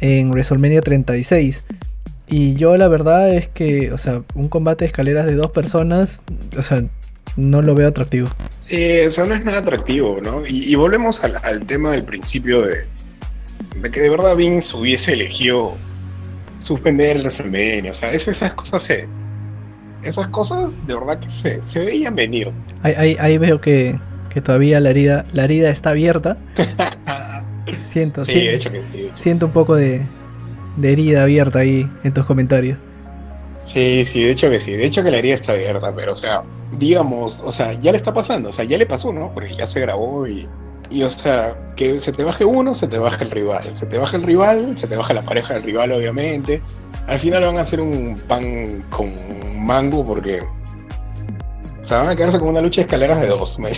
[0.00, 1.64] en WrestleMania 36.
[2.28, 6.20] Y yo la verdad es que, o sea, un combate de escaleras de dos personas,
[6.56, 6.84] o sea,
[7.36, 8.28] no lo veo atractivo.
[8.60, 10.46] Sí, eso no es nada atractivo, ¿no?
[10.46, 12.84] Y, volvemos al, tema del principio de,
[13.80, 15.74] de, que de verdad Vince hubiese elegido
[16.58, 17.90] suspender el WrestleMania.
[17.90, 19.08] O sea, esas cosas se,
[20.02, 22.52] Esas cosas de verdad que se, se veían venir.
[22.82, 23.98] Ahí, ahí, veo que,
[24.32, 26.36] que, todavía la herida, la herida está abierta.
[27.76, 29.10] siento, sí, de hecho que sí.
[29.14, 30.02] Siento un poco de,
[30.76, 32.78] de herida abierta ahí en tus comentarios.
[33.58, 34.72] Sí, sí, de hecho que sí.
[34.72, 36.42] De hecho que la herida está abierta, pero o sea,
[36.78, 39.32] digamos, o sea, ya le está pasando, o sea, ya le pasó, ¿no?
[39.34, 40.48] Porque ya se grabó y,
[40.90, 43.62] y o sea, que se te baje uno, se te baja el rival.
[43.74, 46.60] Se te baja el rival, se te baja la pareja del rival, obviamente.
[47.06, 49.14] Al final van a hacer un pan con
[49.56, 50.40] mango porque.
[51.82, 53.58] O sea, van a quedarse con una lucha de escaleras de dos.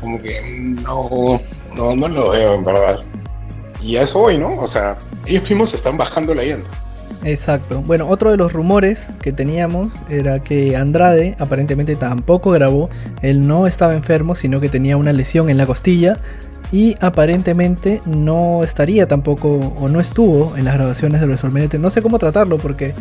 [0.00, 0.40] como que
[0.82, 1.40] no,
[1.74, 2.98] no, no lo veo en verdad.
[3.80, 4.58] Y a eso hoy, ¿no?
[4.58, 6.42] O sea, ellos mismos están bajando la.
[7.24, 7.82] Exacto.
[7.82, 12.88] Bueno, otro de los rumores que teníamos era que Andrade aparentemente tampoco grabó.
[13.22, 16.18] Él no estaba enfermo, sino que tenía una lesión en la costilla.
[16.72, 21.68] Y aparentemente no estaría tampoco, o no estuvo en las grabaciones de WrestleMania.
[21.78, 22.94] No sé cómo tratarlo porque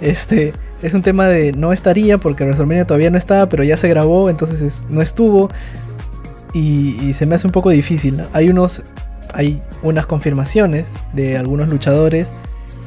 [0.00, 3.88] este es un tema de no estaría porque WrestleMania todavía no estaba, pero ya se
[3.88, 5.48] grabó, entonces no estuvo.
[6.54, 8.22] Y, se me hace un poco difícil.
[8.32, 8.82] Hay unos
[9.34, 12.32] hay unas confirmaciones de algunos luchadores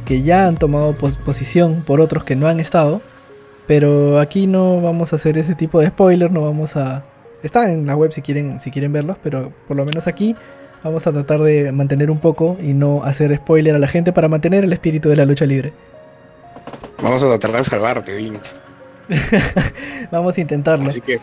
[0.05, 3.01] que ya han tomado posición por otros que no han estado.
[3.67, 7.03] Pero aquí no vamos a hacer ese tipo de spoiler, no vamos a...
[7.43, 10.35] Está en la web si quieren, si quieren verlos, pero por lo menos aquí
[10.83, 14.27] vamos a tratar de mantener un poco y no hacer spoiler a la gente para
[14.27, 15.73] mantener el espíritu de la lucha libre.
[17.01, 18.55] Vamos a tratar de salvarte, Vince.
[20.11, 20.89] vamos a intentarlo.
[20.89, 21.19] Así que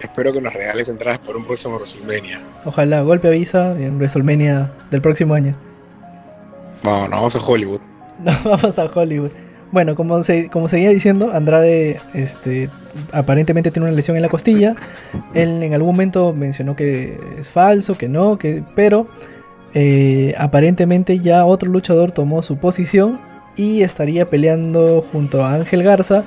[0.00, 2.40] espero que nos regales entradas por un próximo WrestleMania.
[2.64, 5.54] Ojalá, golpe avisa en WrestleMania del próximo año.
[6.82, 7.80] Vamos, vamos a Hollywood.
[8.24, 9.30] Nos vamos a Hollywood.
[9.72, 12.68] Bueno, como, como seguía diciendo, Andrade este,
[13.12, 14.74] aparentemente tiene una lesión en la costilla.
[15.32, 19.06] Él en algún momento mencionó que es falso, que no, que, pero
[19.72, 23.20] eh, aparentemente ya otro luchador tomó su posición
[23.60, 26.24] y estaría peleando junto a Ángel Garza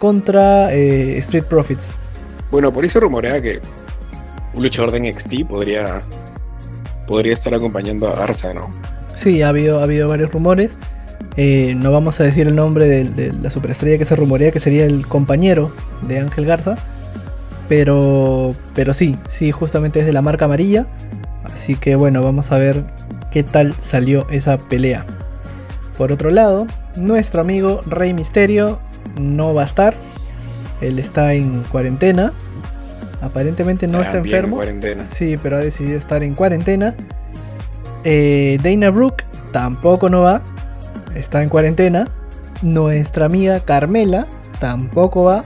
[0.00, 1.94] contra eh, Street Profits.
[2.50, 3.60] Bueno, por eso rumorea que
[4.52, 6.02] un luchador de NXT podría,
[7.06, 8.68] podría estar acompañando a Garza, ¿no?
[9.14, 10.72] Sí, ha habido, ha habido varios rumores.
[11.36, 14.86] Eh, no vamos a decir el nombre de, la superestrella que se rumorea que sería
[14.86, 15.70] el compañero
[16.02, 16.76] de Ángel Garza.
[17.68, 20.86] Pero, pero sí, sí, justamente es de la marca amarilla.
[21.44, 22.82] Así que bueno, vamos a ver
[23.30, 25.06] qué tal salió esa pelea.
[25.96, 28.78] Por otro lado, nuestro amigo Rey Misterio
[29.20, 29.94] no va a estar.
[30.80, 32.32] Él está en cuarentena.
[33.22, 34.60] Aparentemente no está enfermo.
[35.08, 36.94] Sí, pero ha decidido estar en cuarentena.
[38.04, 40.42] Eh, Dana Brooke tampoco no va.
[41.14, 42.04] Está en cuarentena.
[42.62, 44.26] Nuestra amiga Carmela
[44.60, 45.44] tampoco va.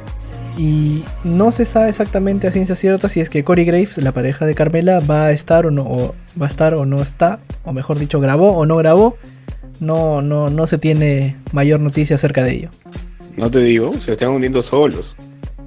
[0.58, 4.46] Y no se sabe exactamente a ciencia cierta si es que Corey Graves, la pareja
[4.46, 7.98] de Carmela, va a estar o no, va a estar o no está, o mejor
[7.98, 9.16] dicho, grabó o no grabó.
[9.80, 12.70] No, no, no se tiene mayor noticia acerca de ello.
[13.36, 15.16] No te digo, se están hundiendo solos.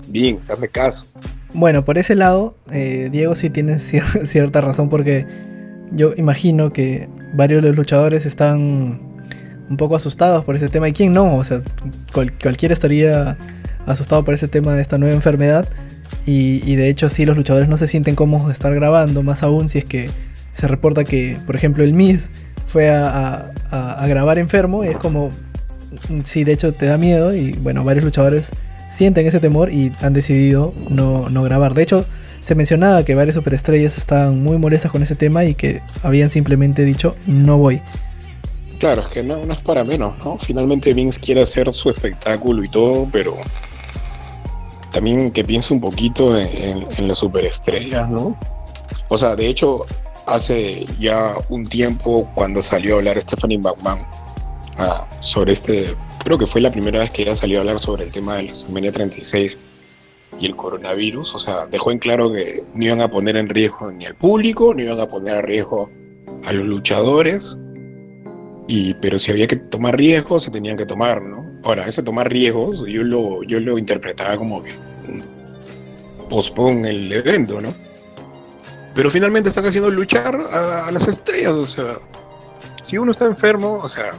[0.08, 1.08] Bien, hazme caso.
[1.54, 5.26] Bueno, por ese lado, eh, Diego sí tiene cierta razón porque
[5.92, 9.14] yo imagino que varios de los luchadores están
[9.70, 10.90] un poco asustados por ese tema.
[10.90, 11.38] ¿Y quién no?
[11.38, 11.62] O sea,
[12.14, 13.38] cualquiera estaría
[13.86, 15.68] asustado por ese tema de esta nueva enfermedad.
[16.26, 19.68] Y, de hecho sí, los luchadores no se sienten cómodos de estar grabando, más aún
[19.68, 20.10] si es que
[20.54, 22.30] se reporta que, por ejemplo, el Miz
[22.74, 23.52] fue a,
[24.08, 24.84] grabar enfermo.
[24.84, 25.30] Y es como,
[26.26, 28.50] sí, de hecho te da miedo y bueno, varios luchadores
[28.90, 31.76] sienten ese temor y han decidido no, grabar.
[31.76, 32.06] De hecho,
[32.42, 36.84] se mencionaba que varias superestrellas estaban muy molestas con ese tema y que habían simplemente
[36.84, 37.80] dicho no voy.
[38.80, 40.38] Claro, es que no, no es para menos, ¿no?
[40.40, 43.38] Finalmente Vince quiere hacer su espectáculo y todo, pero
[44.92, 48.36] también que piense un poquito en, en las superestrellas, ¿no?
[49.08, 49.86] O sea, de hecho,
[50.26, 54.06] hace ya un tiempo cuando salió a hablar Stephanie McMahon
[54.78, 58.06] ah, sobre este, creo que fue la primera vez que ella salió a hablar sobre
[58.06, 59.60] el tema de los WrestleMania 36
[60.40, 63.92] y el coronavirus, o sea, dejó en claro que no iban a poner en riesgo
[63.92, 65.90] ni al público, ni iban a poner en riesgo
[66.44, 67.58] a los luchadores,
[68.68, 71.44] y, pero si había que tomar riesgos, se tenían que tomar, ¿no?
[71.64, 74.72] Ahora, ese tomar riesgos, yo lo, yo lo interpretaba como que
[76.30, 77.74] pospon el evento, ¿no?
[78.96, 82.00] Pero finalmente están haciendo luchar a, las estrellas, o sea,
[82.84, 84.12] si uno está enfermo, o sea,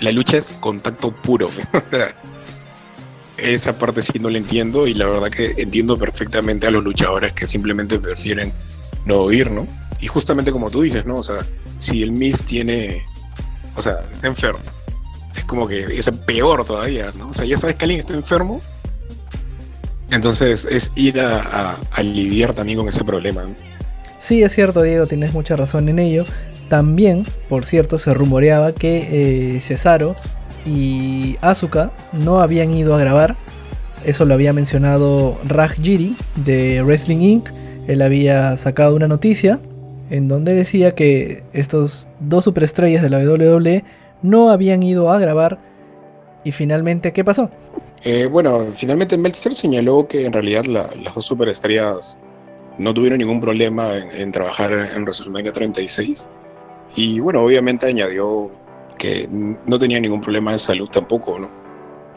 [0.00, 1.50] la lucha es contacto puro,
[3.36, 7.32] esa parte sí no la entiendo y la verdad que entiendo perfectamente a los luchadores
[7.32, 8.52] que simplemente prefieren
[9.04, 9.66] no oír, ¿no?
[10.00, 11.16] Y justamente como tú dices, ¿no?
[11.16, 11.44] O sea,
[11.78, 13.04] si el Miss tiene,
[13.74, 14.60] o sea, está enfermo,
[15.34, 17.30] es como que es peor todavía, ¿no?
[17.30, 18.60] O sea, ya sabes que alguien está enfermo,
[20.12, 23.44] entonces es ir a, lidiar también con ese problema.
[23.44, 23.71] ¿no?
[24.22, 26.24] Sí, es cierto, Diego, tienes mucha razón en ello.
[26.68, 30.14] También, por cierto, se rumoreaba que eh, Cesaro
[30.64, 33.34] y Asuka no habían ido a grabar.
[34.04, 37.48] Eso lo había mencionado Raj Giri de Wrestling Inc.
[37.88, 39.58] Él había sacado una noticia
[40.08, 43.82] en donde decía que estos dos superestrellas de la WWE
[44.22, 45.58] no habían ido a grabar.
[46.44, 47.50] Y finalmente, ¿qué pasó?
[48.04, 52.18] Eh, bueno, finalmente Meltzer señaló que en realidad las dos superestrellas
[52.78, 56.28] no tuvieron ningún problema en, en trabajar en WrestleMania 36.
[56.94, 58.50] Y bueno, obviamente añadió
[58.98, 61.50] que no tenía ningún problema de salud tampoco, ¿no?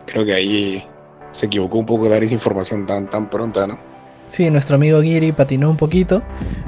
[0.06, 0.84] Creo que ahí
[1.32, 3.78] se equivocó un poco dar esa información tan, tan pronta, ¿no?
[4.28, 6.22] Sí, nuestro amigo Giri patinó un poquito.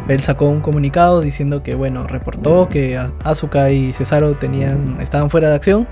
[0.08, 5.50] Él sacó un comunicado diciendo que, bueno, reportó que Asuka y Cesaro tenían, estaban fuera
[5.50, 5.88] de acción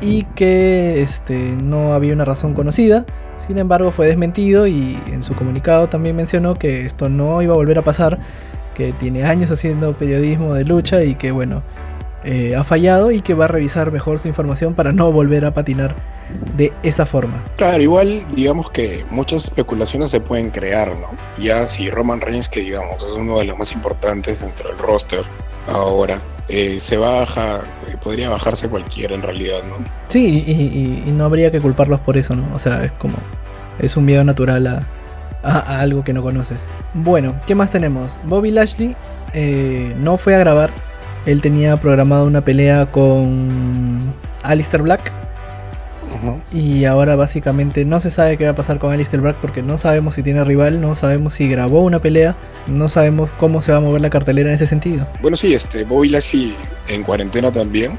[0.00, 3.06] y que este, no había una razón conocida.
[3.46, 7.56] Sin embargo, fue desmentido y en su comunicado también mencionó que esto no iba a
[7.56, 8.18] volver a pasar,
[8.74, 11.62] que tiene años haciendo periodismo de lucha y que, bueno,
[12.22, 15.54] eh, ha fallado y que va a revisar mejor su información para no volver a
[15.54, 15.94] patinar
[16.56, 17.42] de esa forma.
[17.56, 21.08] Claro, igual digamos que muchas especulaciones se pueden crear, ¿no?
[21.42, 25.24] Ya si Roman Reigns, que digamos es uno de los más importantes dentro del roster
[25.66, 29.84] ahora, eh, se baja, eh, podría bajarse cualquiera en realidad, ¿no?
[30.08, 30.44] Sí,
[31.06, 32.44] y, no habría que culparlos por eso, ¿no?
[32.54, 33.16] O sea, es como,
[33.78, 34.86] es un miedo natural a,
[35.42, 36.58] a, algo que no conoces.
[36.94, 38.10] Bueno, ¿qué más tenemos?
[38.24, 38.96] Bobby Lashley
[40.00, 40.70] no fue a grabar
[41.26, 43.98] él tenía programado una pelea con
[44.42, 45.12] Alistair Black.
[46.52, 49.78] Y ahora básicamente no se sabe qué va a pasar con Alistair Black porque no
[49.78, 53.78] sabemos si tiene rival, no sabemos si grabó una pelea, no sabemos cómo se va
[53.78, 55.06] a mover la cartelera en ese sentido.
[55.22, 56.54] Bueno, sí, este Bobby Lashley
[56.88, 57.98] en cuarentena también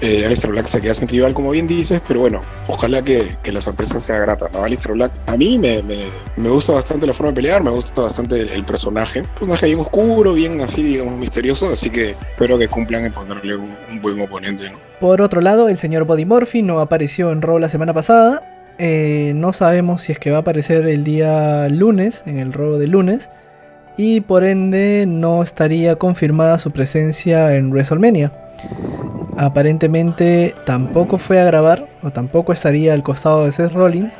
[0.00, 3.60] eh, Alistair Black se queda sin rival, como bien dices, pero bueno, ojalá que, la
[3.60, 4.64] sorpresa sea grata, ¿no?
[4.64, 5.82] Alistair Black, a mí me,
[6.48, 9.20] gusta bastante la forma de pelear, me gusta bastante el, personaje.
[9.20, 13.56] Un personaje bien oscuro, bien así, digamos, misterioso, así que espero que cumplan en ponerle
[13.56, 14.72] un, buen oponente.
[15.00, 18.42] Por otro lado, el señor Body Murphy no apareció en Raw la semana pasada.
[18.78, 22.78] Eh, no sabemos si es que va a aparecer el día lunes, en el Raw
[22.78, 23.28] de lunes.
[23.98, 28.32] Y por ende no estaría confirmada su presencia en WrestleMania
[29.46, 34.18] aparentemente tampoco fue a grabar o tampoco estaría al costado de Seth Rollins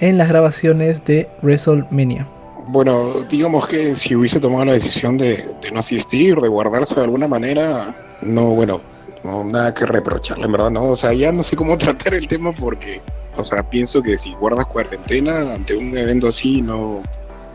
[0.00, 2.26] en las grabaciones de WrestleMania.
[2.68, 7.28] Bueno, digamos que si hubiese tomado la decisión de, no asistir, de guardarse de alguna
[7.28, 8.80] manera, no, bueno,
[9.22, 12.26] no nada que reprocharle, en verdad, no, o sea, ya no sé cómo tratar el
[12.26, 13.02] tema porque,
[13.36, 17.02] o sea, pienso que si guardas cuarentena ante un evento así, no,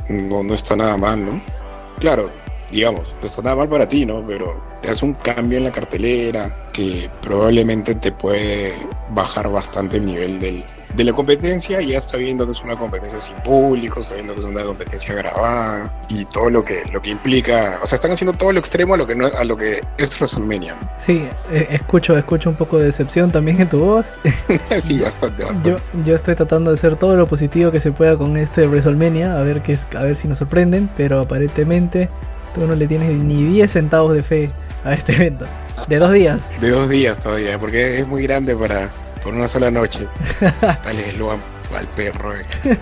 [0.08, 1.42] no, no está nada mal, ¿no?
[2.00, 2.30] Claro,
[2.72, 4.26] digamos, no está nada mal para ti, ¿no?
[4.26, 8.74] Pero te hace un cambio en la cartelera que probablemente te puede
[9.10, 10.64] bajar bastante el nivel del,
[10.96, 14.64] de la competencia, ya sabiendo que es una competencia sin público, sabiendo que es una
[14.64, 18.60] competencia grabada y todo lo que, lo que implica, o sea, están haciendo todo lo
[18.60, 20.76] extremo a lo que no, a lo que es WrestleMania.
[20.98, 24.12] Sí, eh, escucho, escucho un poco de decepción también en tu voz.
[24.80, 25.70] sí, bastante, bastante.
[25.70, 29.38] Yo, yo estoy tratando de hacer todo lo positivo que se pueda con este WrestleMania,
[29.38, 32.10] a ver qué a ver si nos sorprenden, pero aparentemente
[32.54, 34.50] Tú no le tienes ni 10 centavos de fe
[34.84, 35.46] a este evento.
[35.88, 36.40] De dos días.
[36.60, 38.90] De dos días todavía, porque es muy grande para
[39.24, 40.08] por una sola noche.
[40.62, 41.38] Dale, lo
[41.78, 42.34] al perro.
[42.36, 42.46] Eh.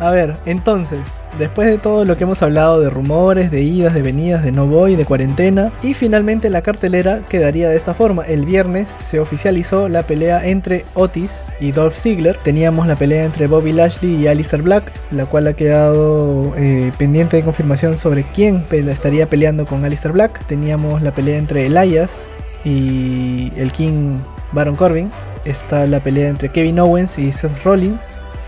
[0.00, 1.00] a ver, entonces,
[1.38, 4.66] después de todo lo que hemos hablado de rumores, de idas, de venidas, de no
[4.66, 8.24] voy, de cuarentena, y finalmente la cartelera quedaría de esta forma.
[8.24, 12.36] El viernes se oficializó la pelea entre Otis y Dolph Ziggler.
[12.36, 17.36] Teníamos la pelea entre Bobby Lashley y Alistair Black, la cual ha quedado eh, pendiente
[17.36, 20.44] de confirmación sobre quién estaría peleando con Alistair Black.
[20.46, 22.28] Teníamos la pelea entre Elias
[22.64, 24.14] y el King
[24.52, 25.10] Baron Corbin
[25.46, 28.00] está la pelea entre Kevin Owens y Seth Rollins,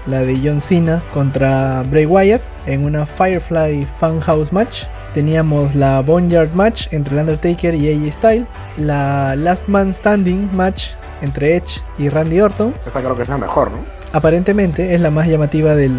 [0.07, 4.85] la de John Cena contra Bray Wyatt en una Firefly Funhouse match.
[5.15, 10.91] teníamos la Boneyard Match entre el Undertaker y AJ Styles, la Last Man Standing Match
[11.23, 12.75] entre Edge y Randy Orton.
[12.87, 13.79] Esta creo que es la mejor, ¿no?
[14.13, 15.93] Aparentemente es la más llamativa del,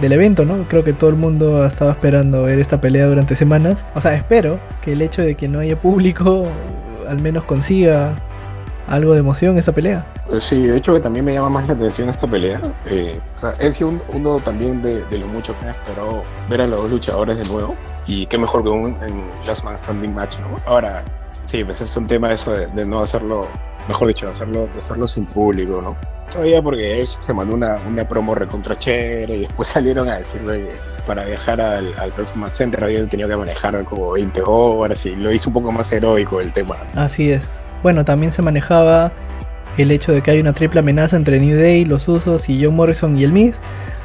[0.00, 0.64] del evento, ¿no?
[0.68, 3.84] Creo que todo el mundo ha estado esperando ver esta pelea durante semanas.
[3.94, 6.44] O sea, espero que el hecho de que no haya público
[7.08, 8.14] al menos consiga
[8.90, 10.04] algo de emoción esta pelea.
[10.30, 12.60] Eh, Sí, de hecho que también me llama más la atención esta pelea.
[12.86, 16.22] Eh, o sea, he sido un- uno también de, de lo mucho que me esperó
[16.48, 17.74] ver a los dos luchadores de nuevo.
[18.06, 20.58] Y qué mejor que un en Last Man Standing Match, ¿no?
[20.66, 21.02] Ahora,
[21.44, 23.46] sí, pues es un tema eso de, de no hacerlo,
[23.88, 25.96] mejor dicho, de hacerlo, de hacerlo sin público, ¿no?
[26.32, 30.58] Todavía porque Edge se mandó una, una promo recontra chévere y después salieron a decirle
[30.60, 30.72] que
[31.06, 35.32] para viajar al, al Performance Center habían tenido que manejar como 20 horas y lo
[35.32, 36.76] hizo un poco más heroico el tema.
[36.94, 37.42] Así es.
[37.82, 39.12] Bueno, también se manejaba
[39.78, 42.74] el hecho de que hay una triple amenaza entre New Day, los Usos y John
[42.76, 43.58] Morrison y el Miz.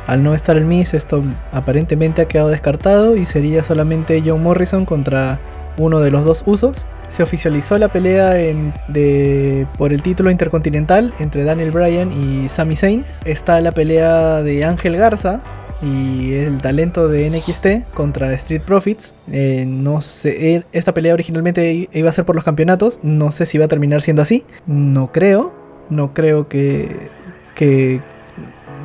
[0.08, 4.86] Al no estar el Miz, esto aparentemente ha quedado descartado y sería solamente John Morrison
[4.86, 5.40] contra
[5.78, 6.86] uno de los dos Usos.
[7.10, 12.76] Se oficializó la pelea en- de, por el título intercontinental entre Daniel Bryan y Sami
[12.76, 13.04] Zayn.
[13.26, 15.42] Está la pelea de Ángel Garza
[15.82, 19.14] y el talento de NXT contra Street Profits.
[19.32, 23.00] Eh, no sé, esta pelea originalmente iba a ser por los campeonatos.
[23.04, 24.46] No sé si va a terminar siendo así.
[24.66, 25.54] No creo.
[25.90, 27.10] No creo que,
[27.56, 28.02] que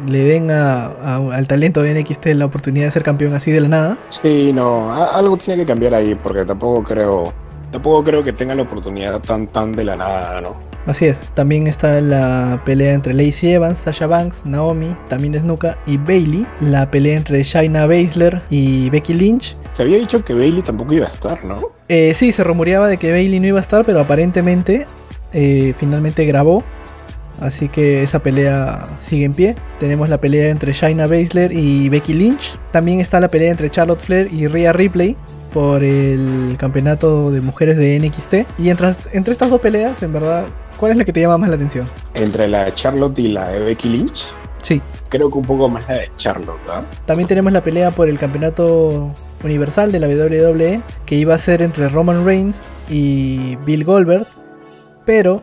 [0.08, 0.86] le den a-
[1.32, 3.98] al talento de NXT la oportunidad de ser campeón así de la nada.
[4.10, 7.32] Sí, no, algo tiene que cambiar ahí porque tampoco creo,
[7.70, 10.54] tampoco creo que tenga la oportunidad tan tan de la nada, ¿no?
[10.86, 11.28] Así es.
[11.34, 16.46] También está la pelea entre Lacey Evans, Sasha Banks, Naomi, también Snuka y Bailey.
[16.60, 19.56] La pelea entre Shayna Baszler y Becky Lynch.
[19.72, 21.60] Se había dicho que Bailey tampoco iba a estar, ¿no?
[21.88, 24.86] Eh, sí, se rumoreaba de que Bailey no iba a estar, pero aparentemente
[25.32, 26.64] eh, finalmente grabó.
[27.40, 29.54] Así que esa pelea sigue en pie.
[29.78, 32.58] Tenemos la pelea entre Shayna Baszler y Becky Lynch.
[32.70, 35.16] También está la pelea entre Charlotte Flair y Rhea Ripley
[35.50, 38.34] por el campeonato de mujeres de NXT.
[38.58, 40.44] Y entre, entre estas dos peleas, en verdad,
[40.78, 41.86] ¿cuál es la que te llama más la atención?
[42.14, 44.24] Entre la de Charlotte y la de Becky Lynch,
[44.62, 44.80] Sí.
[45.08, 46.84] creo que un poco más la de Charlotte, ¿verdad?
[47.06, 49.10] También tenemos la pelea por el campeonato
[49.42, 54.26] universal de la WWE que iba a ser entre Roman Reigns y Bill Goldberg,
[55.06, 55.42] pero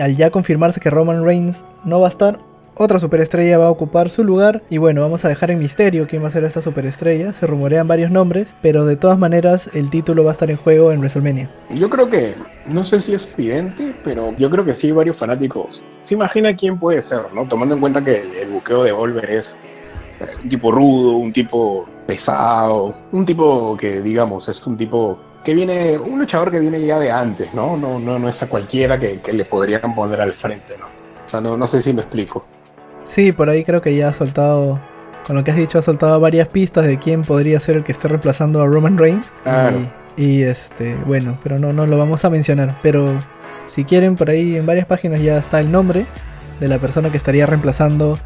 [0.00, 2.38] al ya confirmarse que Roman Reigns no va a estar,
[2.82, 6.22] otra superestrella va a ocupar su lugar y bueno, vamos a dejar en misterio quién
[6.22, 10.24] va a ser esta superestrella, se rumorean varios nombres, pero de todas maneras el título
[10.24, 11.50] va a estar en juego en WrestleMania.
[11.68, 15.82] Yo creo que, no sé si es evidente, pero yo creo que sí varios fanáticos
[16.00, 17.46] se imagina quién puede ser, ¿no?
[17.46, 19.54] Tomando en cuenta que el, buqueo de Volver es
[20.18, 25.52] eh, un tipo rudo, un tipo pesado, un tipo que, digamos, es un tipo que
[25.52, 27.76] viene, un luchador que viene ya de antes, ¿no?
[27.76, 30.86] No, no, no es a cualquiera que, que le podrían poner al frente, ¿no?
[31.26, 32.46] O sea, no, no sé si me explico.
[33.10, 34.78] Sí, por ahí creo que ya ha soltado,
[35.26, 37.90] con lo que has dicho, ha soltado varias pistas de quién podría ser el que
[37.90, 39.32] esté reemplazando a Roman Reigns.
[39.42, 39.80] Claro.
[40.16, 42.78] Y, y, este, bueno, pero no, no lo vamos a mencionar.
[42.82, 43.16] Pero
[43.66, 46.06] si quieren, por ahí en varias páginas ya está el nombre
[46.60, 48.16] de la persona que estaría reemplazando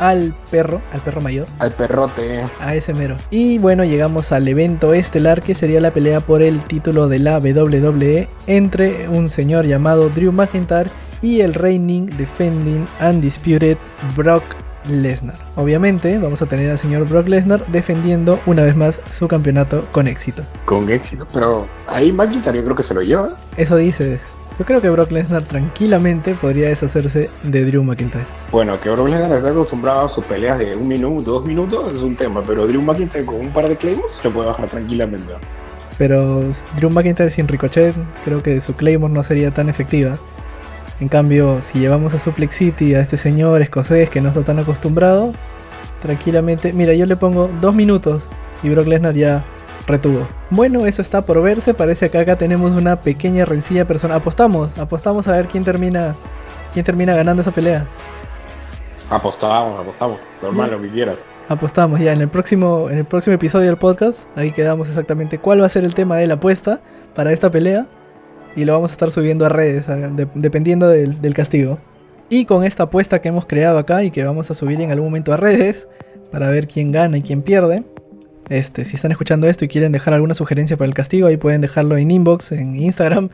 [0.00, 2.42] al perro, al perro mayor, Al perrote.
[2.60, 3.16] a ese mero.
[3.30, 7.38] Y bueno, llegamos al evento estelar que sería la pelea por el título de la
[7.38, 10.90] WWE entre un señor llamado Drew McIntyre
[11.22, 13.76] y el reigning, defending, undisputed
[14.16, 14.44] Brock
[14.88, 15.36] Lesnar.
[15.56, 20.06] Obviamente vamos a tener al señor Brock Lesnar defendiendo una vez más su campeonato con
[20.06, 20.42] éxito.
[20.64, 21.26] Con éxito.
[21.32, 23.28] Pero ahí McIntyre yo creo que se lo lleva.
[23.56, 24.22] Eso dices.
[24.58, 28.24] Yo creo que Brock Lesnar tranquilamente podría deshacerse de Drew McIntyre.
[28.50, 31.98] Bueno, que Brock Lesnar está acostumbrado a sus peleas de un minuto, dos minutos, es
[31.98, 32.42] un tema.
[32.44, 35.32] Pero Drew McIntyre con un par de claims lo puede bajar tranquilamente.
[35.96, 36.42] Pero
[36.76, 37.94] Drew McIntyre sin Ricochet,
[38.24, 40.16] creo que su Claymore no sería tan efectiva.
[41.00, 44.58] En cambio, si llevamos a Suplex City a este señor escocés que no está tan
[44.58, 45.32] acostumbrado,
[46.00, 46.72] tranquilamente.
[46.72, 48.24] Mira, yo le pongo dos minutos
[48.62, 49.44] y Brock Lesnar ya
[49.86, 50.26] retuvo.
[50.50, 51.74] Bueno, eso está por verse.
[51.74, 54.18] Parece que acá tenemos una pequeña rencilla personal.
[54.18, 56.14] Apostamos, apostamos a ver quién termina,
[56.72, 57.84] quién termina ganando esa pelea.
[59.10, 60.18] Apostamos, apostamos.
[60.42, 61.26] Normal, lo que quieras.
[61.48, 64.26] Apostamos ya en el próximo, en el próximo episodio del podcast.
[64.36, 66.80] Ahí quedamos exactamente cuál va a ser el tema de la apuesta
[67.14, 67.86] para esta pelea.
[68.56, 69.86] Y lo vamos a estar subiendo a redes,
[70.34, 71.78] dependiendo del, castigo.
[72.30, 75.06] Y con esta apuesta que hemos creado acá y que vamos a subir en algún
[75.06, 75.88] momento a redes
[76.30, 77.84] para ver quién gana y quién pierde.
[78.48, 81.60] Este, si están escuchando esto y quieren dejar alguna sugerencia para el castigo, ahí pueden
[81.60, 83.30] dejarlo en inbox, en Instagram,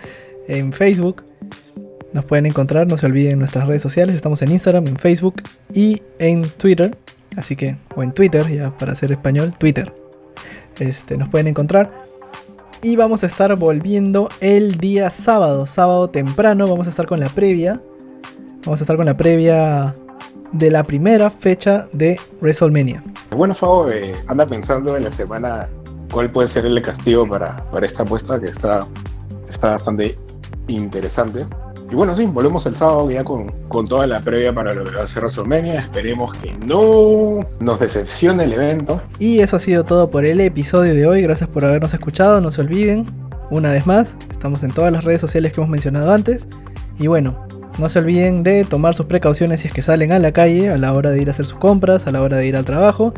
[0.48, 1.22] en Facebook.
[2.12, 4.14] Nos pueden encontrar, no se olviden en nuestras redes sociales.
[4.14, 5.42] Estamos en Instagram, en Facebook
[5.72, 6.96] y en Twitter.
[7.36, 9.92] Así que, o en Twitter, ya para hacer español, Twitter.
[10.78, 12.03] Este, nos pueden encontrar.
[12.84, 16.66] Y vamos a estar volviendo el día sábado, sábado temprano.
[16.66, 17.80] Vamos a estar con la previa.
[18.66, 19.94] Vamos a estar con la previa
[20.52, 23.02] de la primera fecha de WrestleMania.
[23.34, 25.66] Bueno, Fabo, eh, anda pensando en la semana
[26.12, 28.86] cuál puede ser el castigo para, para esta apuesta que está,
[29.48, 30.18] está bastante
[30.68, 31.46] interesante.
[31.90, 34.96] Y bueno, sí, volvemos el sábado ya con, con toda la previa para lo que
[34.96, 35.80] va a ser WrestleMania.
[35.80, 39.02] Esperemos que no nos decepcione el evento.
[39.18, 41.22] Y eso ha sido todo por el episodio de hoy.
[41.22, 42.40] Gracias por habernos escuchado.
[42.40, 43.06] No se olviden,
[43.50, 46.48] una vez más, estamos en todas las redes sociales que hemos mencionado antes.
[46.98, 47.46] Y bueno,
[47.78, 50.78] no se olviden de tomar sus precauciones si es que salen a la calle a
[50.78, 53.12] la hora de ir a hacer sus compras, a la hora de ir al trabajo.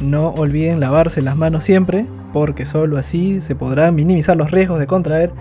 [0.00, 4.86] No olviden lavarse las manos siempre, porque solo así se podrán minimizar los riesgos de
[4.86, 5.32] contraer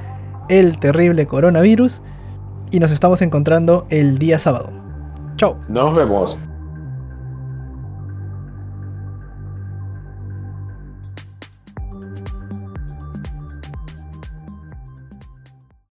[0.50, 2.02] el terrible coronavirus
[2.76, 4.70] y nos estamos encontrando el día sábado.
[5.38, 5.58] Chao.
[5.70, 6.38] Nos vemos.